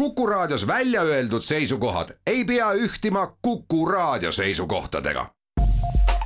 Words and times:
Kuku 0.00 0.26
Raadios 0.26 0.66
välja 0.66 1.02
öeldud 1.02 1.42
seisukohad 1.42 2.08
ei 2.26 2.44
pea 2.44 2.72
ühtima 2.72 3.36
Kuku 3.42 3.86
Raadio 3.86 4.32
seisukohtadega. 4.32 5.30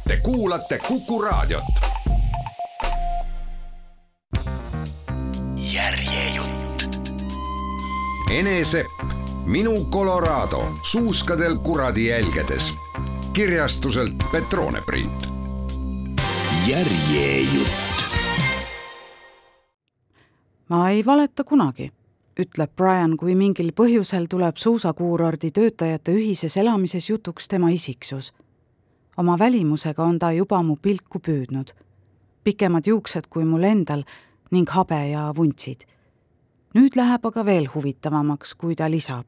Te 0.08 0.16
kuulate 0.22 0.78
Kuku 0.78 1.22
Raadiot. 1.22 1.64
järjejutt. 5.56 7.10
Ene 8.30 8.64
Sepp, 8.64 9.02
Minu 9.44 9.84
Colorado, 9.84 10.72
suuskadel 10.82 11.58
kuradi 11.58 12.06
jälgedes. 12.06 12.72
kirjastuselt 13.32 14.14
Petrone 14.32 14.82
print. 14.86 15.28
järjejutt. 16.66 17.70
ma 20.68 20.90
ei 20.90 21.06
valeta 21.06 21.44
kunagi 21.44 21.92
ütleb 22.40 22.70
Brian, 22.76 23.16
kui 23.16 23.34
mingil 23.38 23.70
põhjusel 23.76 24.26
tuleb 24.30 24.58
suusakuurordi 24.58 25.52
töötajate 25.54 26.14
ühises 26.18 26.56
elamises 26.58 27.10
jutuks 27.10 27.48
tema 27.48 27.70
isiksus. 27.70 28.32
oma 29.16 29.38
välimusega 29.38 30.02
on 30.02 30.18
ta 30.18 30.32
juba 30.32 30.62
mu 30.62 30.76
pilku 30.76 31.18
püüdnud. 31.18 31.70
pikemad 32.44 32.86
juuksed 32.86 33.26
kui 33.30 33.44
mul 33.44 33.62
endal 33.62 34.04
ning 34.50 34.68
habe 34.70 35.08
ja 35.08 35.32
vuntsid. 35.36 35.86
nüüd 36.74 36.96
läheb 36.96 37.26
aga 37.26 37.44
veel 37.44 37.68
huvitavamaks, 37.74 38.54
kui 38.54 38.74
ta 38.74 38.90
lisab. 38.90 39.26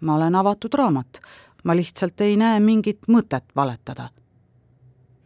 ma 0.00 0.14
olen 0.14 0.34
avatud 0.34 0.74
raamat, 0.74 1.20
ma 1.64 1.76
lihtsalt 1.76 2.20
ei 2.20 2.36
näe 2.36 2.60
mingit 2.60 3.08
mõtet 3.08 3.44
valetada. 3.56 4.08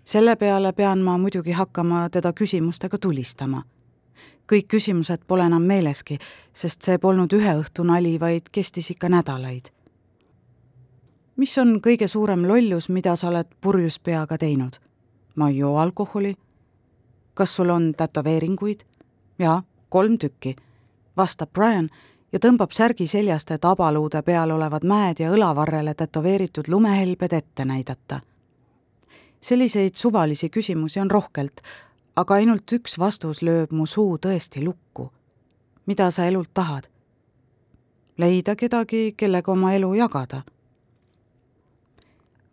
selle 0.04 0.36
peale 0.36 0.72
pean 0.72 0.98
ma 0.98 1.18
muidugi 1.18 1.52
hakkama 1.52 2.08
teda 2.10 2.32
küsimustega 2.32 2.98
tulistama 2.98 3.62
kõik 4.50 4.68
küsimused 4.68 5.22
pole 5.26 5.46
enam 5.46 5.62
meeleski, 5.62 6.18
sest 6.52 6.82
see 6.82 6.98
polnud 6.98 7.32
ühe 7.32 7.52
õhtu 7.60 7.84
nali, 7.86 8.16
vaid 8.20 8.50
kestis 8.52 8.90
ikka 8.90 9.08
nädalaid. 9.08 9.70
mis 11.36 11.58
on 11.58 11.80
kõige 11.80 12.08
suurem 12.08 12.42
lollus, 12.48 12.88
mida 12.88 13.16
sa 13.16 13.28
oled 13.28 13.46
purjus 13.60 13.98
peaga 13.98 14.38
teinud? 14.38 14.80
ma 15.34 15.48
ei 15.48 15.58
joo 15.58 15.78
alkoholi. 15.78 16.34
kas 17.34 17.56
sul 17.56 17.70
on 17.70 17.94
tätoveeringuid? 17.96 18.80
jaa, 19.38 19.62
kolm 19.88 20.18
tükki, 20.18 20.56
vastab 21.16 21.52
Brian 21.52 21.88
ja 22.32 22.38
tõmbab 22.38 22.72
särgi 22.72 23.06
seljast, 23.06 23.50
et 23.50 23.64
abaluude 23.64 24.22
peal 24.22 24.50
olevad 24.50 24.84
mäed 24.84 25.20
ja 25.20 25.30
õlavarrele 25.30 25.94
tätoveeritud 25.94 26.68
lumehelbed 26.68 27.32
ette 27.32 27.64
näidata. 27.64 28.20
selliseid 29.40 29.94
suvalisi 29.94 30.48
küsimusi 30.48 31.00
on 31.00 31.10
rohkelt 31.10 31.60
aga 32.20 32.36
ainult 32.36 32.72
üks 32.76 32.98
vastus 33.00 33.40
lööb 33.46 33.72
mu 33.72 33.86
suu 33.86 34.18
tõesti 34.18 34.60
lukku. 34.64 35.10
mida 35.86 36.10
sa 36.10 36.26
elult 36.26 36.50
tahad? 36.54 36.88
leida 38.18 38.56
kedagi, 38.56 39.14
kellega 39.16 39.52
oma 39.52 39.72
elu 39.72 39.94
jagada. 39.94 40.42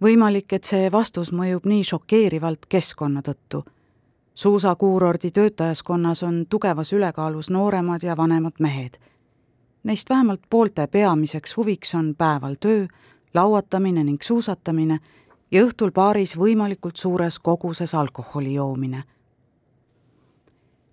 võimalik, 0.01 0.53
et 0.53 0.63
see 0.63 0.91
vastus 0.91 1.33
mõjub 1.33 1.65
nii 1.65 1.83
šokeerivalt 1.83 2.65
keskkonna 2.69 3.21
tõttu. 3.21 3.63
suusakuurordi 4.35 5.31
töötajaskonnas 5.31 6.23
on 6.23 6.45
tugevas 6.49 6.93
ülekaalus 6.93 7.49
nooremad 7.49 8.03
ja 8.03 8.17
vanemad 8.17 8.55
mehed. 8.59 8.97
Neist 9.83 10.09
vähemalt 10.09 10.41
poolte 10.49 10.87
peamiseks 10.87 11.57
huviks 11.57 11.95
on 11.95 12.15
päeval 12.15 12.55
töö, 12.59 12.87
lauatamine 13.33 14.03
ning 14.03 14.21
suusatamine 14.21 14.99
ja 15.51 15.65
õhtul 15.65 15.91
baaris 15.91 16.37
võimalikult 16.37 16.95
suures 16.95 17.39
koguses 17.39 17.95
alkoholi 17.95 18.53
joomine 18.53 19.03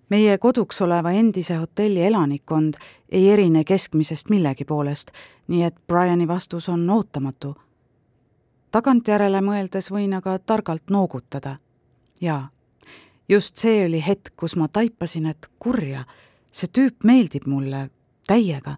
meie 0.09 0.37
koduks 0.37 0.81
oleva 0.81 1.11
endise 1.11 1.55
hotelli 1.55 2.03
elanikkond 2.03 2.73
ei 3.09 3.29
erine 3.31 3.63
keskmisest 3.63 4.29
millegi 4.29 4.65
poolest, 4.65 5.11
nii 5.47 5.63
et 5.63 5.75
Briani 5.87 6.27
vastus 6.27 6.69
on 6.69 6.89
ootamatu. 6.89 7.55
tagantjärele 8.71 9.41
mõeldes 9.41 9.91
võin 9.91 10.13
aga 10.17 10.39
targalt 10.39 10.89
noogutada. 10.89 11.57
jaa, 12.21 12.49
just 13.29 13.55
see 13.55 13.85
oli 13.85 14.03
hetk, 14.07 14.33
kus 14.37 14.55
ma 14.55 14.67
taipasin, 14.67 15.25
et 15.25 15.47
kurja, 15.59 16.05
see 16.51 16.67
tüüp 16.67 17.03
meeldib 17.03 17.47
mulle 17.47 17.89
täiega. 18.27 18.77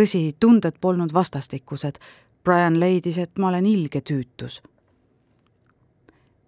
tõsi, 0.00 0.32
tunded 0.40 0.74
polnud 0.80 1.12
vastastikused. 1.12 1.98
Brian 2.44 2.80
leidis, 2.80 3.18
et 3.18 3.38
ma 3.38 3.48
olen 3.48 3.66
ilge 3.66 4.00
tüütus 4.00 4.62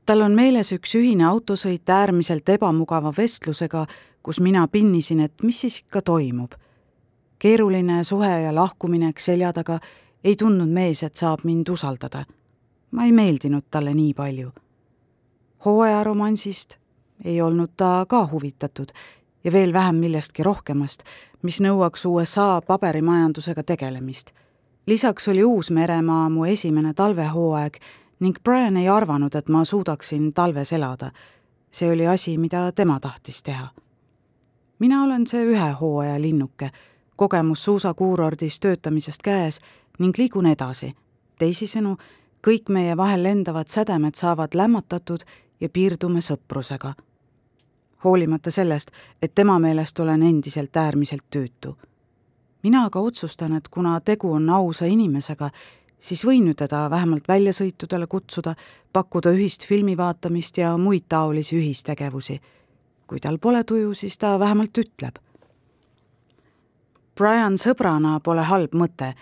tal 0.07 0.21
on 0.21 0.33
meeles 0.33 0.73
üks 0.73 0.95
ühine 0.99 1.27
autosõit 1.29 1.89
äärmiselt 1.89 2.49
ebamugava 2.49 3.13
vestlusega, 3.17 3.87
kus 4.23 4.41
mina 4.41 4.67
pinnisin, 4.69 5.21
et 5.21 5.43
mis 5.43 5.61
siis 5.61 5.79
ikka 5.79 6.03
toimub. 6.03 6.53
keeruline 7.39 8.05
suhe 8.05 8.41
ja 8.41 8.55
lahkuminek 8.55 9.21
selja 9.21 9.53
taga 9.53 9.81
ei 10.25 10.37
tundnud 10.37 10.69
mees, 10.69 11.03
et 11.03 11.17
saab 11.17 11.45
mind 11.45 11.69
usaldada. 11.69 12.25
ma 12.91 13.05
ei 13.05 13.13
meeldinud 13.13 13.65
talle 13.71 13.95
nii 13.95 14.15
palju. 14.15 14.53
hooajaromansist 15.65 16.77
ei 17.25 17.41
olnud 17.41 17.71
ta 17.77 18.07
ka 18.09 18.29
huvitatud 18.33 18.93
ja 19.45 19.53
veel 19.53 19.73
vähem 19.73 19.97
millestki 19.97 20.43
rohkemast, 20.43 21.03
mis 21.43 21.61
nõuaks 21.61 22.07
USA 22.07 22.63
paberimajandusega 22.67 23.63
tegelemist. 23.63 24.31
lisaks 24.87 25.29
oli 25.29 25.45
Uus-Meremaa 25.45 26.29
mu 26.29 26.45
esimene 26.45 26.95
talvehooaeg 26.95 27.79
ning 28.23 28.37
Brian 28.45 28.77
ei 28.77 28.89
arvanud, 28.89 29.35
et 29.35 29.49
ma 29.49 29.65
suudaksin 29.65 30.33
talves 30.33 30.73
elada. 30.73 31.11
see 31.73 31.93
oli 31.93 32.07
asi, 32.07 32.39
mida 32.39 32.73
tema 32.73 33.01
tahtis 33.01 33.43
teha. 33.43 33.69
mina 34.79 35.05
olen 35.05 35.27
see 35.27 35.45
ühe 35.45 35.73
hooaja 35.81 36.21
linnuke, 36.21 36.71
kogemus 37.17 37.65
suusakuurordis 37.65 38.61
töötamisest 38.61 39.23
käes 39.23 39.61
ning 39.99 40.19
liigun 40.19 40.47
edasi. 40.47 40.95
teisisõnu, 41.39 41.97
kõik 42.47 42.69
meie 42.69 42.97
vahel 42.97 43.23
lendavad 43.23 43.69
sädemed 43.69 44.15
saavad 44.15 44.55
lämmatatud 44.55 45.21
ja 45.61 45.69
piirdume 45.69 46.21
sõprusega. 46.21 46.95
hoolimata 48.05 48.51
sellest, 48.51 48.91
et 49.23 49.35
tema 49.35 49.59
meelest 49.59 50.01
olen 50.01 50.23
endiselt 50.23 50.77
äärmiselt 50.77 51.25
tüütu. 51.31 51.77
mina 52.63 52.85
aga 52.85 53.01
otsustan, 53.01 53.53
et 53.53 53.69
kuna 53.69 54.01
tegu 54.01 54.33
on 54.33 54.51
ausa 54.51 54.85
inimesega, 54.85 55.51
siis 56.03 56.25
võin 56.27 56.47
ju 56.51 56.55
teda 56.59 56.87
vähemalt 56.91 57.29
väljasõitudele 57.29 58.07
kutsuda, 58.11 58.55
pakkuda 58.93 59.31
ühist 59.37 59.67
filmi 59.67 59.97
vaatamist 59.97 60.59
ja 60.59 60.77
muid 60.77 61.07
taolisi 61.09 61.57
ühistegevusi. 61.57 62.41
kui 63.07 63.21
tal 63.21 63.39
pole 63.39 63.65
tuju, 63.65 63.95
siis 63.95 64.19
ta 64.19 64.39
vähemalt 64.39 64.79
ütleb. 64.79 65.19
Brian 67.17 67.59
sõbrana 67.61 68.21
pole 68.21 68.43
halb 68.43 68.73
mõte 68.73 69.15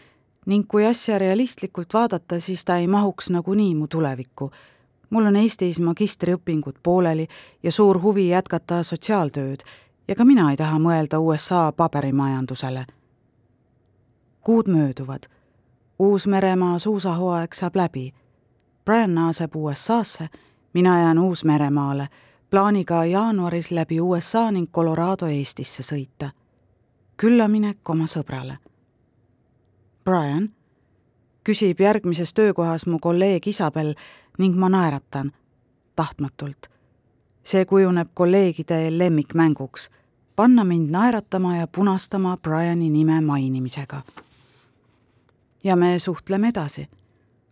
ning 0.47 0.67
kui 0.69 0.87
asja 0.87 1.19
realistlikult 1.19 1.95
vaadata, 1.95 2.41
siis 2.41 2.65
ta 2.65 2.77
ei 2.77 2.87
mahuks 2.87 3.31
nagunii 3.31 3.75
mu 3.75 3.87
tulevikku. 3.87 4.51
mul 5.11 5.27
on 5.27 5.37
Eestis 5.37 5.81
magistriõpingud 5.81 6.77
pooleli 6.83 7.27
ja 7.63 7.73
suur 7.73 8.01
huvi 8.03 8.29
jätkata 8.29 8.83
sotsiaaltööd 8.83 9.63
ja 10.09 10.15
ka 10.15 10.25
mina 10.25 10.51
ei 10.51 10.57
taha 10.57 10.79
mõelda 10.79 11.19
USA 11.19 11.73
paberimajandusele. 11.73 12.87
kuud 14.41 14.69
mööduvad 14.69 15.40
Uus-Meremaa 16.01 16.79
suusahooaeg 16.79 17.55
saab 17.55 17.77
läbi. 17.77 18.15
Brian 18.85 19.15
naaseb 19.15 19.57
USA-sse, 19.57 20.29
mina 20.73 21.01
jään 21.01 21.19
Uus-Meremaale, 21.19 22.07
plaaniga 22.51 23.05
jaanuaris 23.05 23.71
läbi 23.71 24.01
USA 24.01 24.51
ning 24.51 24.71
Colorado 24.73 25.27
Eestisse 25.27 25.83
sõita. 25.83 26.31
küllaminek 27.17 27.89
oma 27.89 28.05
sõbrale. 28.07 28.57
Brian 30.05 30.49
küsib 31.45 31.81
järgmises 31.81 32.35
töökohas 32.35 32.87
mu 32.87 32.99
kolleeg 32.99 33.47
Isabel 33.47 33.95
ning 34.39 34.57
ma 34.57 34.69
naeratan, 34.69 35.33
tahtmatult. 35.97 36.67
see 37.45 37.65
kujuneb 37.65 38.09
kolleegide 38.15 38.99
lemmikmänguks, 38.99 39.91
panna 40.37 40.65
mind 40.65 40.91
naeratama 40.91 41.57
ja 41.57 41.67
punastama 41.67 42.37
Briani 42.37 42.91
nime 42.91 43.21
mainimisega 43.21 44.03
ja 45.65 45.77
me 45.77 45.99
suhtleme 45.99 46.49
edasi. 46.49 46.89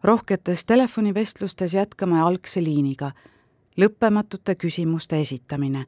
rohketes 0.03 0.65
telefonivestlustes 0.65 1.75
jätkame 1.75 2.21
algse 2.21 2.63
liiniga, 2.65 3.11
lõppematute 3.77 4.55
küsimuste 4.55 5.21
esitamine. 5.21 5.85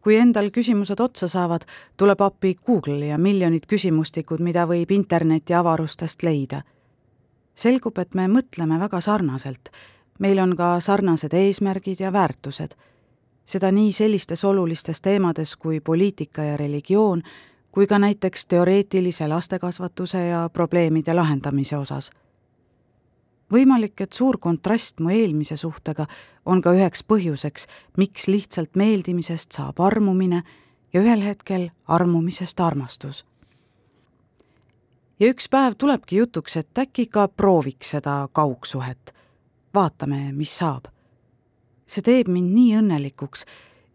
kui 0.00 0.16
endal 0.16 0.50
küsimused 0.50 1.00
otsa 1.00 1.28
saavad, 1.28 1.62
tuleb 1.96 2.20
appi 2.20 2.54
Google 2.66 3.06
ja 3.06 3.18
miljonid 3.18 3.66
küsimustikud, 3.68 4.40
mida 4.40 4.66
võib 4.66 4.90
interneti 4.90 5.54
avarustest 5.54 6.22
leida. 6.22 6.62
selgub, 7.54 7.98
et 7.98 8.14
me 8.14 8.28
mõtleme 8.28 8.78
väga 8.78 9.00
sarnaselt. 9.00 9.70
meil 10.18 10.38
on 10.38 10.56
ka 10.56 10.80
sarnased 10.80 11.34
eesmärgid 11.34 12.00
ja 12.00 12.12
väärtused. 12.12 12.74
seda 13.44 13.72
nii 13.72 13.92
sellistes 13.92 14.44
olulistes 14.44 15.00
teemades 15.00 15.56
kui 15.56 15.80
poliitika 15.80 16.42
ja 16.42 16.56
religioon, 16.56 17.22
kui 17.72 17.86
ka 17.86 17.98
näiteks 17.98 18.46
teoreetilise 18.46 19.28
lastekasvatuse 19.28 20.26
ja 20.26 20.50
probleemide 20.52 21.14
lahendamise 21.14 21.76
osas. 21.76 22.10
võimalik, 23.52 24.00
et 24.00 24.12
suur 24.12 24.38
kontrast 24.38 25.00
mu 25.00 25.10
eelmise 25.10 25.56
suhtega 25.56 26.06
on 26.46 26.62
ka 26.62 26.72
üheks 26.72 27.02
põhjuseks, 27.04 27.66
miks 27.96 28.28
lihtsalt 28.28 28.76
meeldimisest 28.76 29.52
saab 29.52 29.80
armumine 29.80 30.42
ja 30.92 31.00
ühel 31.00 31.20
hetkel 31.24 31.70
armumisest 31.88 32.60
armastus. 32.60 33.24
ja 35.20 35.28
üks 35.28 35.48
päev 35.48 35.74
tulebki 35.78 36.16
jutuks, 36.16 36.56
et 36.56 36.78
äkki 36.78 37.06
ka 37.06 37.28
prooviks 37.28 37.90
seda 37.90 38.28
kaugsuhet. 38.32 39.14
vaatame, 39.74 40.32
mis 40.32 40.56
saab. 40.58 40.84
see 41.86 42.02
teeb 42.02 42.28
mind 42.28 42.54
nii 42.54 42.76
õnnelikuks 42.76 43.46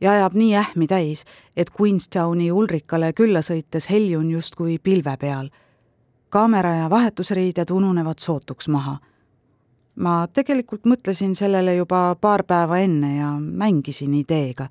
ja 0.02 0.12
ajab 0.12 0.34
nii 0.34 0.56
ähmi 0.56 0.88
täis, 0.88 1.26
et 1.58 1.72
Queenstowni 1.82 2.52
Ulrikale 2.52 3.14
külla 3.14 3.42
sõites 3.42 3.90
heljun 3.90 4.32
justkui 4.32 4.80
pilve 4.80 5.18
peal. 5.18 5.50
kaamera 6.30 6.74
ja 6.74 6.90
vahetusriided 6.90 7.70
ununevad 7.72 8.20
sootuks 8.20 8.68
maha. 8.68 8.98
ma 9.96 10.28
tegelikult 10.34 10.86
mõtlesin 10.86 11.36
sellele 11.36 11.76
juba 11.76 12.16
paar 12.22 12.44
päeva 12.44 12.78
enne 12.78 13.18
ja 13.18 13.32
mängisin 13.40 14.14
ideega, 14.14 14.68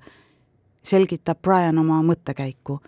selgitab 0.83 1.41
Brian 1.41 1.77
oma 1.77 2.01
mõttekäiku 2.03 2.79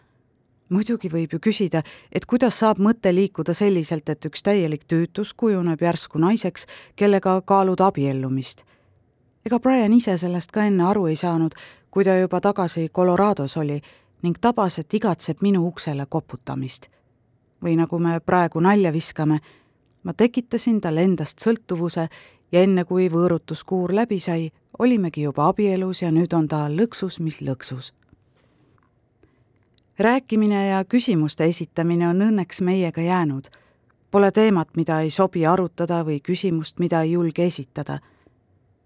muidugi 0.69 1.09
võib 1.11 1.33
ju 1.33 1.39
küsida, 1.41 1.83
et 2.11 2.25
kuidas 2.29 2.59
saab 2.61 2.79
mõte 2.83 3.11
liikuda 3.13 3.53
selliselt, 3.57 4.09
et 4.09 4.25
üks 4.25 4.43
täielik 4.45 4.85
tüütus 4.87 5.33
kujuneb 5.33 5.81
järsku 5.81 6.21
naiseks, 6.21 6.65
kellega 6.95 7.41
kaalud 7.41 7.81
abiellumist. 7.81 8.63
ega 9.45 9.59
Brian 9.59 9.93
ise 9.93 10.17
sellest 10.17 10.51
ka 10.51 10.63
enne 10.63 10.83
aru 10.83 11.07
ei 11.07 11.15
saanud, 11.15 11.55
kui 11.91 12.03
ta 12.03 12.17
juba 12.17 12.41
tagasi 12.41 12.89
Colorados 12.89 13.57
oli 13.57 13.81
ning 14.21 14.37
tabas, 14.41 14.79
et 14.79 14.93
igatseb 14.93 15.41
minu 15.41 15.67
uksele 15.67 16.05
koputamist. 16.09 16.87
või 17.63 17.75
nagu 17.75 17.99
me 17.99 18.19
praegu 18.19 18.59
nalja 18.59 18.91
viskame, 18.93 19.39
ma 20.03 20.13
tekitasin 20.13 20.81
talle 20.81 21.01
endast 21.03 21.39
sõltuvuse 21.43 22.07
ja 22.51 22.61
enne, 22.61 22.85
kui 22.85 23.09
võõrutuskuur 23.09 23.91
läbi 23.95 24.19
sai, 24.19 24.51
olimegi 24.79 25.21
juba 25.21 25.49
abielus 25.49 26.01
ja 26.01 26.11
nüüd 26.11 26.33
on 26.33 26.47
ta 26.47 26.67
lõksus, 26.69 27.19
mis 27.19 27.41
lõksus. 27.41 27.93
rääkimine 29.99 30.67
ja 30.67 30.85
küsimuste 30.85 31.45
esitamine 31.45 32.07
on 32.07 32.21
õnneks 32.21 32.61
meiega 32.61 33.01
jäänud. 33.01 33.49
Pole 34.11 34.31
teemat, 34.31 34.69
mida 34.75 35.01
ei 35.01 35.09
sobi 35.09 35.45
arutada 35.45 36.03
või 36.05 36.21
küsimust, 36.21 36.79
mida 36.79 37.01
ei 37.01 37.11
julge 37.11 37.45
esitada. 37.45 37.99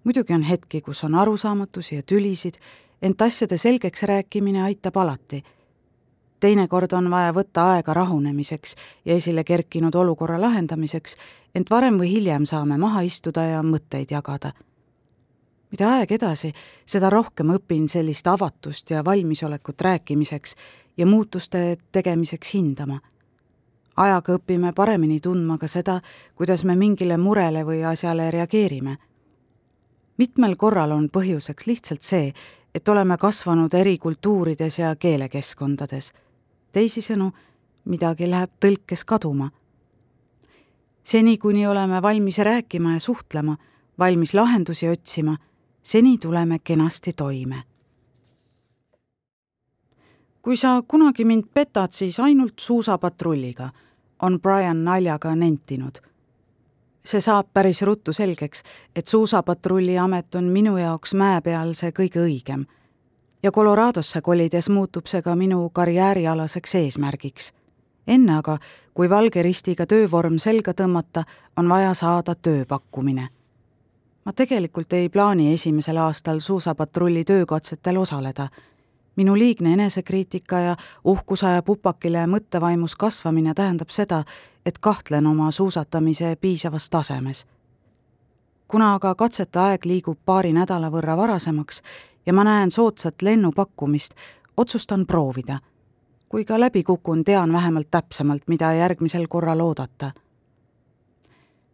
muidugi 0.04 0.34
on 0.34 0.42
hetki, 0.42 0.82
kus 0.82 1.04
on 1.04 1.16
arusaamatusi 1.16 1.96
ja 1.96 2.04
tülisid 2.04 2.58
ent 3.04 3.22
asjade 3.22 3.58
selgeks 3.58 4.04
rääkimine 4.04 4.64
aitab 4.64 4.98
alati. 4.98 5.44
teinekord 6.40 6.94
on 6.94 7.10
vaja 7.12 7.34
võtta 7.34 7.66
aega 7.74 7.94
rahunemiseks 7.94 8.76
ja 9.06 9.16
esile 9.16 9.44
kerkinud 9.44 9.96
olukorra 9.96 10.42
lahendamiseks, 10.42 11.16
ent 11.56 11.70
varem 11.70 12.00
või 12.00 12.10
hiljem 12.12 12.46
saame 12.46 12.78
maha 12.78 13.02
istuda 13.02 13.46
ja 13.46 13.62
mõtteid 13.64 14.12
jagada. 14.12 14.52
mida 15.72 15.90
aeg 15.90 16.12
edasi, 16.12 16.54
seda 16.86 17.10
rohkem 17.10 17.50
õpin 17.50 17.90
sellist 17.90 18.28
avatust 18.28 18.90
ja 18.90 19.06
valmisolekut 19.06 19.82
rääkimiseks 19.82 20.56
ja 20.98 21.06
muutuste 21.06 21.78
tegemiseks 21.92 22.54
hindama 22.54 23.00
ajaga 23.96 24.38
õpime 24.38 24.74
paremini 24.74 25.20
tundma 25.22 25.58
ka 25.58 25.68
seda, 25.68 26.00
kuidas 26.36 26.64
me 26.64 26.76
mingile 26.76 27.18
murele 27.18 27.64
või 27.66 27.84
asjale 27.86 28.32
reageerime. 28.32 28.98
mitmel 30.18 30.56
korral 30.56 30.92
on 30.92 31.10
põhjuseks 31.10 31.68
lihtsalt 31.68 32.02
see, 32.02 32.34
et 32.76 32.90
oleme 32.90 33.18
kasvanud 33.18 33.74
eri 33.74 33.98
kultuurides 33.98 34.80
ja 34.80 34.96
keelekeskkondades. 34.96 36.14
teisisõnu, 36.72 37.32
midagi 37.86 38.30
läheb 38.30 38.52
tõlkes 38.60 39.06
kaduma. 39.06 39.52
seni, 41.04 41.38
kuni 41.38 41.68
oleme 41.68 42.02
valmis 42.02 42.38
rääkima 42.38 42.94
ja 42.94 43.00
suhtlema, 43.00 43.58
valmis 44.00 44.34
lahendusi 44.34 44.90
otsima, 44.90 45.38
seni 45.84 46.18
tuleme 46.18 46.60
kenasti 46.60 47.14
toime. 47.14 47.64
kui 50.42 50.58
sa 50.58 50.84
kunagi 50.88 51.26
mind 51.26 51.44
petad, 51.54 51.92
siis 51.92 52.20
ainult 52.20 52.60
suusapatrulliga, 52.60 53.70
on 54.22 54.40
Brian 54.42 54.84
naljaga 54.84 55.36
nentinud 55.36 56.13
see 57.06 57.22
saab 57.22 57.48
päris 57.54 57.82
ruttu 57.82 58.14
selgeks, 58.14 58.64
et 58.96 59.08
suusapatrulli 59.08 59.98
amet 59.98 60.36
on 60.36 60.44
minu 60.44 60.78
jaoks 60.78 61.14
mäe 61.14 61.42
peal 61.42 61.74
see 61.74 61.92
kõige 61.92 62.24
õigem. 62.24 62.66
ja 63.44 63.52
Coloradosse 63.52 64.22
kolides 64.22 64.70
muutub 64.70 65.08
see 65.08 65.22
ka 65.22 65.36
minu 65.36 65.70
karjäärialaseks 65.70 66.76
eesmärgiks. 66.76 67.54
enne 68.08 68.38
aga, 68.38 68.58
kui 68.94 69.10
valge 69.10 69.42
ristiga 69.42 69.86
töövorm 69.86 70.38
selga 70.38 70.74
tõmmata, 70.74 71.24
on 71.58 71.70
vaja 71.70 71.94
saada 71.94 72.36
tööpakkumine. 72.36 73.28
ma 74.26 74.34
tegelikult 74.34 74.94
ei 74.94 75.10
plaani 75.10 75.54
esimesel 75.54 75.98
aastal 75.98 76.40
suusapatrulli 76.40 77.24
töökatsetel 77.24 77.98
osaleda 77.98 78.48
minu 79.16 79.38
liigne 79.38 79.74
enesekriitika 79.74 80.60
ja 80.60 80.76
uhkusaja 81.04 81.62
pupakile 81.62 82.26
mõttevaimus 82.28 82.96
kasvamine 82.96 83.54
tähendab 83.54 83.90
seda, 83.90 84.24
et 84.66 84.80
kahtlen 84.80 85.28
oma 85.28 85.52
suusatamise 85.52 86.36
piisavas 86.36 86.90
tasemes. 86.90 87.46
kuna 88.68 88.94
aga 88.94 89.16
katsete 89.16 89.60
aeg 89.60 89.86
liigub 89.86 90.18
paari 90.26 90.54
nädala 90.54 90.90
võrra 90.90 91.18
varasemaks 91.18 91.82
ja 92.26 92.34
ma 92.34 92.44
näen 92.44 92.72
soodsat 92.72 93.22
lennupakkumist, 93.22 94.14
otsustan 94.58 95.06
proovida. 95.06 95.60
kui 96.30 96.46
ka 96.46 96.60
läbi 96.60 96.84
kukun, 96.84 97.24
tean 97.24 97.54
vähemalt 97.54 97.88
täpsemalt, 97.92 98.44
mida 98.48 98.74
järgmisel 98.74 99.28
korral 99.28 99.60
oodata. 99.60 100.12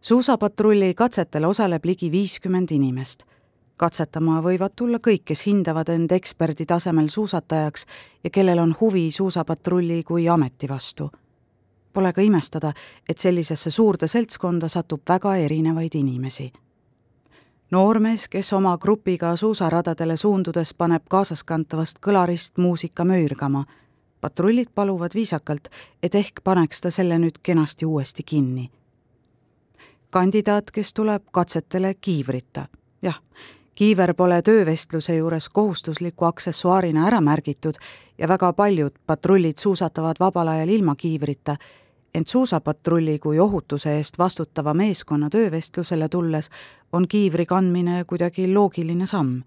suusapatrulli 0.00 0.94
katsetel 0.94 1.44
osaleb 1.44 1.84
ligi 1.84 2.10
viiskümmend 2.10 2.70
inimest 2.70 3.22
katsetama 3.80 4.40
võivad 4.44 4.74
tulla 4.76 4.98
kõik, 5.00 5.24
kes 5.30 5.46
hindavad 5.48 5.88
end 5.88 6.12
eksperdi 6.12 6.66
tasemel 6.68 7.08
suusatajaks 7.08 7.86
ja 8.24 8.30
kellel 8.30 8.60
on 8.60 8.74
huvi 8.80 9.08
suusapatrulli 9.10 10.02
kui 10.04 10.28
ameti 10.28 10.68
vastu. 10.68 11.10
Pole 11.92 12.12
ka 12.12 12.22
imestada, 12.22 12.72
et 13.08 13.18
sellisesse 13.18 13.70
suurde 13.70 14.08
seltskonda 14.08 14.68
satub 14.68 15.00
väga 15.08 15.36
erinevaid 15.36 15.94
inimesi. 15.94 16.52
noormees, 17.70 18.28
kes 18.28 18.52
oma 18.52 18.78
grupiga 18.78 19.36
suusaradadele 19.36 20.16
suundudes 20.16 20.74
paneb 20.74 21.02
kaasaskantavast 21.08 21.98
kõlarist 22.06 22.58
muusika 22.58 23.04
möürgama. 23.04 23.64
patrullid 24.20 24.68
paluvad 24.74 25.14
viisakalt, 25.14 25.68
et 26.02 26.14
ehk 26.14 26.40
paneks 26.44 26.80
ta 26.80 26.90
selle 26.90 27.18
nüüd 27.18 27.38
kenasti 27.42 27.86
uuesti 27.86 28.22
kinni. 28.22 28.70
kandidaat, 30.10 30.70
kes 30.70 30.92
tuleb 30.94 31.22
katsetele 31.30 31.94
kiivrita 31.94 32.66
jah, 33.02 33.20
kiiver 33.80 34.14
pole 34.14 34.42
töövestluse 34.42 35.14
juures 35.16 35.48
kohustusliku 35.48 36.24
aksessuaarina 36.24 37.06
ära 37.06 37.20
märgitud 37.20 37.74
ja 38.18 38.28
väga 38.28 38.52
paljud 38.52 38.92
patrullid 39.06 39.58
suusatavad 39.58 40.16
vabal 40.20 40.48
ajal 40.48 40.68
ilma 40.68 40.94
kiivrita, 40.96 41.56
ent 42.14 42.28
suusapatrulli 42.28 43.18
kui 43.18 43.38
ohutuse 43.38 43.94
eest 43.96 44.18
vastutava 44.18 44.74
meeskonna 44.74 45.30
töövestlusele 45.30 46.08
tulles 46.08 46.50
on 46.92 47.08
kiivri 47.08 47.46
kandmine 47.46 48.04
kuidagi 48.04 48.52
loogiline 48.54 49.06
samm. 49.06 49.40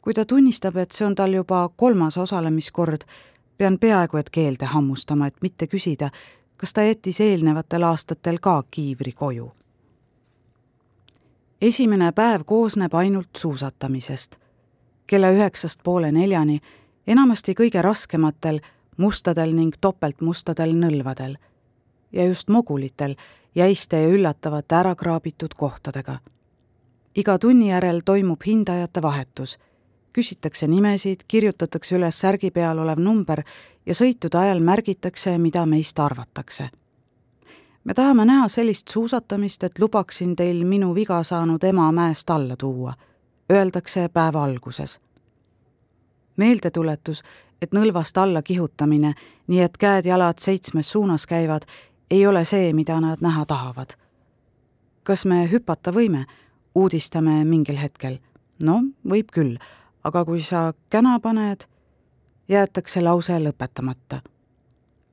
kui 0.00 0.14
ta 0.14 0.24
tunnistab, 0.24 0.76
et 0.76 0.90
see 0.92 1.06
on 1.06 1.14
tal 1.14 1.32
juba 1.32 1.70
kolmas 1.76 2.18
osalemiskord, 2.18 3.08
pean 3.56 3.78
peaaegu 3.78 4.16
et 4.16 4.30
keelde 4.30 4.64
hammustama, 4.64 5.26
et 5.26 5.42
mitte 5.42 5.66
küsida, 5.66 6.10
kas 6.56 6.72
ta 6.72 6.82
jättis 6.82 7.20
eelnevatel 7.20 7.82
aastatel 7.82 8.38
ka 8.40 8.62
kiivri 8.70 9.12
koju 9.12 9.52
esimene 11.62 12.12
päev 12.12 12.40
koosneb 12.46 12.94
ainult 12.94 13.28
suusatamisest. 13.36 14.36
kella 15.06 15.30
üheksast 15.30 15.80
poole 15.84 16.12
neljani, 16.12 16.60
enamasti 17.06 17.54
kõige 17.54 17.82
raskematel, 17.82 18.60
mustadel 18.96 19.54
ning 19.54 19.74
topeltmustadel 19.80 20.74
nõlvadel. 20.74 21.36
ja 22.12 22.24
just 22.24 22.48
mogulitel, 22.48 23.14
jäiste 23.54 24.02
ja 24.02 24.08
üllatavate 24.08 24.74
ärakraabitud 24.74 25.54
kohtadega. 25.56 26.18
iga 27.14 27.38
tunni 27.38 27.68
järel 27.68 28.00
toimub 28.04 28.42
hindajate 28.46 29.02
vahetus. 29.02 29.58
küsitakse 30.12 30.66
nimesid, 30.66 31.20
kirjutatakse 31.28 31.96
üles 31.96 32.20
särgi 32.20 32.50
peal 32.50 32.78
olev 32.78 32.98
number 32.98 33.42
ja 33.86 33.94
sõitude 33.94 34.38
ajal 34.38 34.60
märgitakse, 34.60 35.38
mida 35.38 35.66
meist 35.66 35.98
arvatakse 35.98 36.70
me 37.84 37.94
tahame 37.94 38.24
näha 38.24 38.48
sellist 38.48 38.88
suusatamist, 38.88 39.64
et 39.64 39.78
lubaksin 39.78 40.36
teil 40.36 40.64
minu 40.64 40.94
viga 40.94 41.22
saanud 41.22 41.64
ema 41.64 41.92
mäest 41.92 42.30
alla 42.30 42.56
tuua, 42.56 42.94
öeldakse 43.52 44.08
päeva 44.08 44.44
alguses. 44.44 45.00
meeldetuletus, 46.36 47.22
et 47.62 47.72
nõlvast 47.72 48.18
alla 48.18 48.42
kihutamine, 48.42 49.14
nii 49.46 49.60
et 49.60 49.76
käed-jalad 49.78 50.38
seitsmes 50.38 50.90
suunas 50.90 51.26
käivad, 51.26 51.62
ei 52.10 52.26
ole 52.26 52.44
see, 52.44 52.72
mida 52.72 53.00
nad 53.00 53.20
näha 53.20 53.46
tahavad. 53.46 53.94
kas 55.02 55.24
me 55.24 55.48
hüpata 55.52 55.92
võime, 55.92 56.24
uudistame 56.74 57.44
mingil 57.44 57.76
hetkel. 57.76 58.18
no 58.62 58.82
võib 59.08 59.30
küll, 59.32 59.56
aga 60.04 60.24
kui 60.24 60.40
sa 60.40 60.72
käna 60.90 61.20
paned, 61.20 61.64
jäetakse 62.48 63.00
lause 63.00 63.38
lõpetamata. 63.38 64.20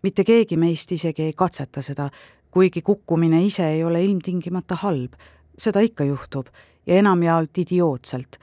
mitte 0.01 0.23
keegi 0.23 0.57
meist 0.57 0.91
isegi 0.91 1.21
ei 1.21 1.33
katseta 1.33 1.81
seda, 1.81 2.09
kuigi 2.51 2.81
kukkumine 2.81 3.43
ise 3.45 3.67
ei 3.67 3.83
ole 3.83 4.03
ilmtingimata 4.05 4.75
halb, 4.75 5.13
seda 5.57 5.79
ikka 5.79 6.03
juhtub 6.03 6.47
ja 6.87 6.95
enamjaolt 6.95 7.57
idiootselt. 7.57 8.37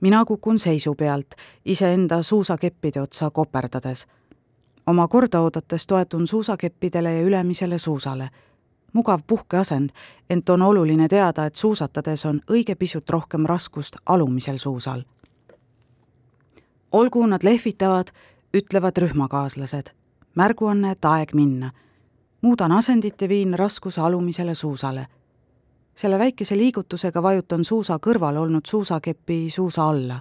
mina 0.00 0.24
kukun 0.24 0.58
seisu 0.58 0.94
pealt, 0.94 1.34
iseenda 1.64 2.22
suusakeppide 2.22 3.00
otsa 3.00 3.30
koperdades. 3.30 4.06
oma 4.86 5.08
korda 5.08 5.40
oodates 5.40 5.86
toetun 5.86 6.26
suusakeppidele 6.26 7.14
ja 7.14 7.22
ülemisele 7.22 7.78
suusale. 7.78 8.30
mugav 8.92 9.20
puhkeasend, 9.26 9.90
ent 10.30 10.48
on 10.48 10.62
oluline 10.62 11.08
teada, 11.08 11.46
et 11.46 11.54
suusatades 11.54 12.24
on 12.26 12.40
õige 12.50 12.74
pisut 12.74 13.10
rohkem 13.10 13.46
raskust 13.46 13.96
alumisel 14.06 14.56
suusal. 14.56 15.02
olgu 16.92 17.26
nad 17.26 17.42
lehvitavad, 17.42 18.06
ütlevad 18.56 18.96
rühmakaaslased. 18.98 19.90
märguanne, 20.34 20.90
et 20.90 21.04
aeg 21.04 21.34
minna. 21.34 21.70
Muudan 22.42 22.72
asendit 22.72 23.22
ja 23.22 23.28
viin 23.28 23.58
raskuse 23.58 24.00
alumisele 24.00 24.54
suusale. 24.54 25.06
selle 25.94 26.18
väikese 26.18 26.56
liigutusega 26.56 27.22
vajutan 27.22 27.64
suusa 27.64 27.98
kõrval 28.06 28.36
olnud 28.36 28.66
suusakepi 28.66 29.50
suusa 29.50 29.88
alla. 29.88 30.20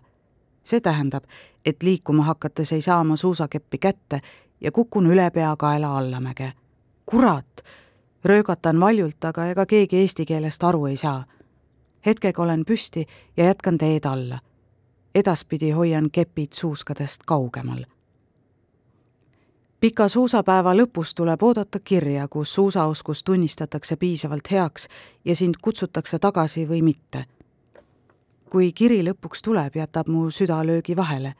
see 0.64 0.80
tähendab, 0.80 1.24
et 1.66 1.84
liikuma 1.84 2.24
hakates 2.24 2.72
ei 2.72 2.82
saa 2.82 3.04
ma 3.04 3.16
suusakeppi 3.16 3.78
kätte 3.78 4.22
ja 4.62 4.72
kukun 4.72 5.08
ülepeakaela 5.08 5.98
allamäge. 5.98 6.54
kurat! 7.06 7.64
röögatan 8.24 8.80
valjult, 8.80 9.26
aga 9.26 9.46
ega 9.46 9.66
keegi 9.66 9.98
eesti 9.98 10.26
keelest 10.26 10.64
aru 10.64 10.86
ei 10.86 10.98
saa. 10.98 11.26
hetkega 12.06 12.44
olen 12.44 12.66
püsti 12.66 13.06
ja 13.38 13.46
jätkan 13.46 13.78
teed 13.78 14.06
alla. 14.06 14.40
edaspidi 15.16 15.72
hoian 15.72 16.12
kepid 16.12 16.54
suuskadest 16.54 17.24
kaugemal. 17.26 17.86
Pika 19.82 20.08
suusapäeva 20.08 20.76
lõpus 20.78 21.12
tuleb 21.18 21.44
oodata 21.44 21.80
kirja, 21.80 22.28
kus 22.28 22.54
suusaoskus 22.54 23.24
tunnistatakse 23.24 23.96
piisavalt 23.96 24.52
heaks 24.52 24.88
ja 25.26 25.36
sind 25.36 25.60
kutsutakse 25.62 26.20
tagasi 26.20 26.68
või 26.70 26.82
mitte. 26.82 27.26
kui 28.50 28.72
kiri 28.72 29.04
lõpuks 29.04 29.42
tuleb, 29.44 29.76
jätab 29.76 30.08
mu 30.08 30.30
süda 30.30 30.66
löögi 30.66 30.96
vahele 30.96 31.34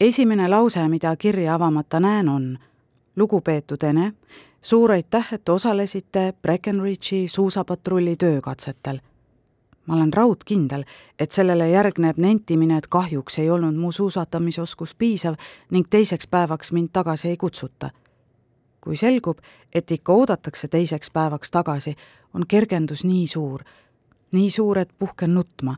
esimene 0.00 0.48
lause, 0.48 0.88
mida 0.88 1.16
kirja 1.16 1.54
avamata 1.54 2.00
näen, 2.00 2.28
on 2.28 2.58
lugupeetud 3.16 3.82
Ene, 3.82 4.12
suur 4.62 4.92
aitäh, 4.92 5.28
et 5.32 5.48
osalesite 5.48 6.34
Breckenridge'i 6.42 7.28
suusapatrulli 7.28 8.16
töökatsetel. 8.16 8.98
Ma 9.86 9.94
olen 9.94 10.12
raudkindel, 10.12 10.84
et 11.18 11.32
sellele 11.32 11.70
järgneb 11.70 12.18
nentimine, 12.18 12.76
et 12.78 12.86
kahjuks 12.86 13.38
ei 13.38 13.50
olnud 13.50 13.74
mu 13.74 13.92
suusatamisoskus 13.92 14.94
piisav 14.94 15.34
ning 15.70 15.86
teiseks 15.90 16.26
päevaks 16.26 16.72
mind 16.72 16.88
tagasi 16.92 17.28
ei 17.28 17.36
kutsuta. 17.36 17.90
kui 18.80 18.96
selgub, 18.96 19.38
et 19.74 19.90
ikka 19.90 20.12
oodatakse 20.12 20.68
teiseks 20.68 21.10
päevaks 21.10 21.50
tagasi, 21.50 21.94
on 22.34 22.46
kergendus 22.48 23.04
nii 23.04 23.26
suur, 23.26 23.62
nii 24.32 24.50
suur, 24.50 24.78
et 24.78 24.90
puhken 24.98 25.34
nutma 25.34 25.76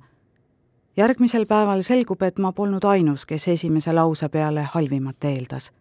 järgmisel 0.96 1.46
päeval 1.46 1.82
selgub, 1.82 2.22
et 2.22 2.38
ma 2.38 2.52
polnud 2.52 2.84
ainus, 2.84 3.26
kes 3.26 3.48
esimese 3.48 3.92
lause 3.92 4.28
peale 4.28 4.62
halvimat 4.74 5.24
eeldas. 5.24 5.72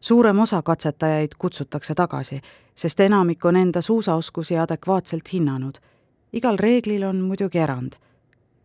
suurem 0.00 0.38
osa 0.38 0.62
katsetajaid 0.62 1.30
kutsutakse 1.38 1.94
tagasi, 1.94 2.40
sest 2.74 3.00
enamik 3.00 3.44
on 3.44 3.56
enda 3.56 3.80
suusaoskusi 3.80 4.58
adekvaatselt 4.58 5.32
hinnanud. 5.32 5.74
Igal 6.32 6.58
reeglil 6.58 7.04
on 7.04 7.20
muidugi 7.20 7.58
erand. 7.58 7.92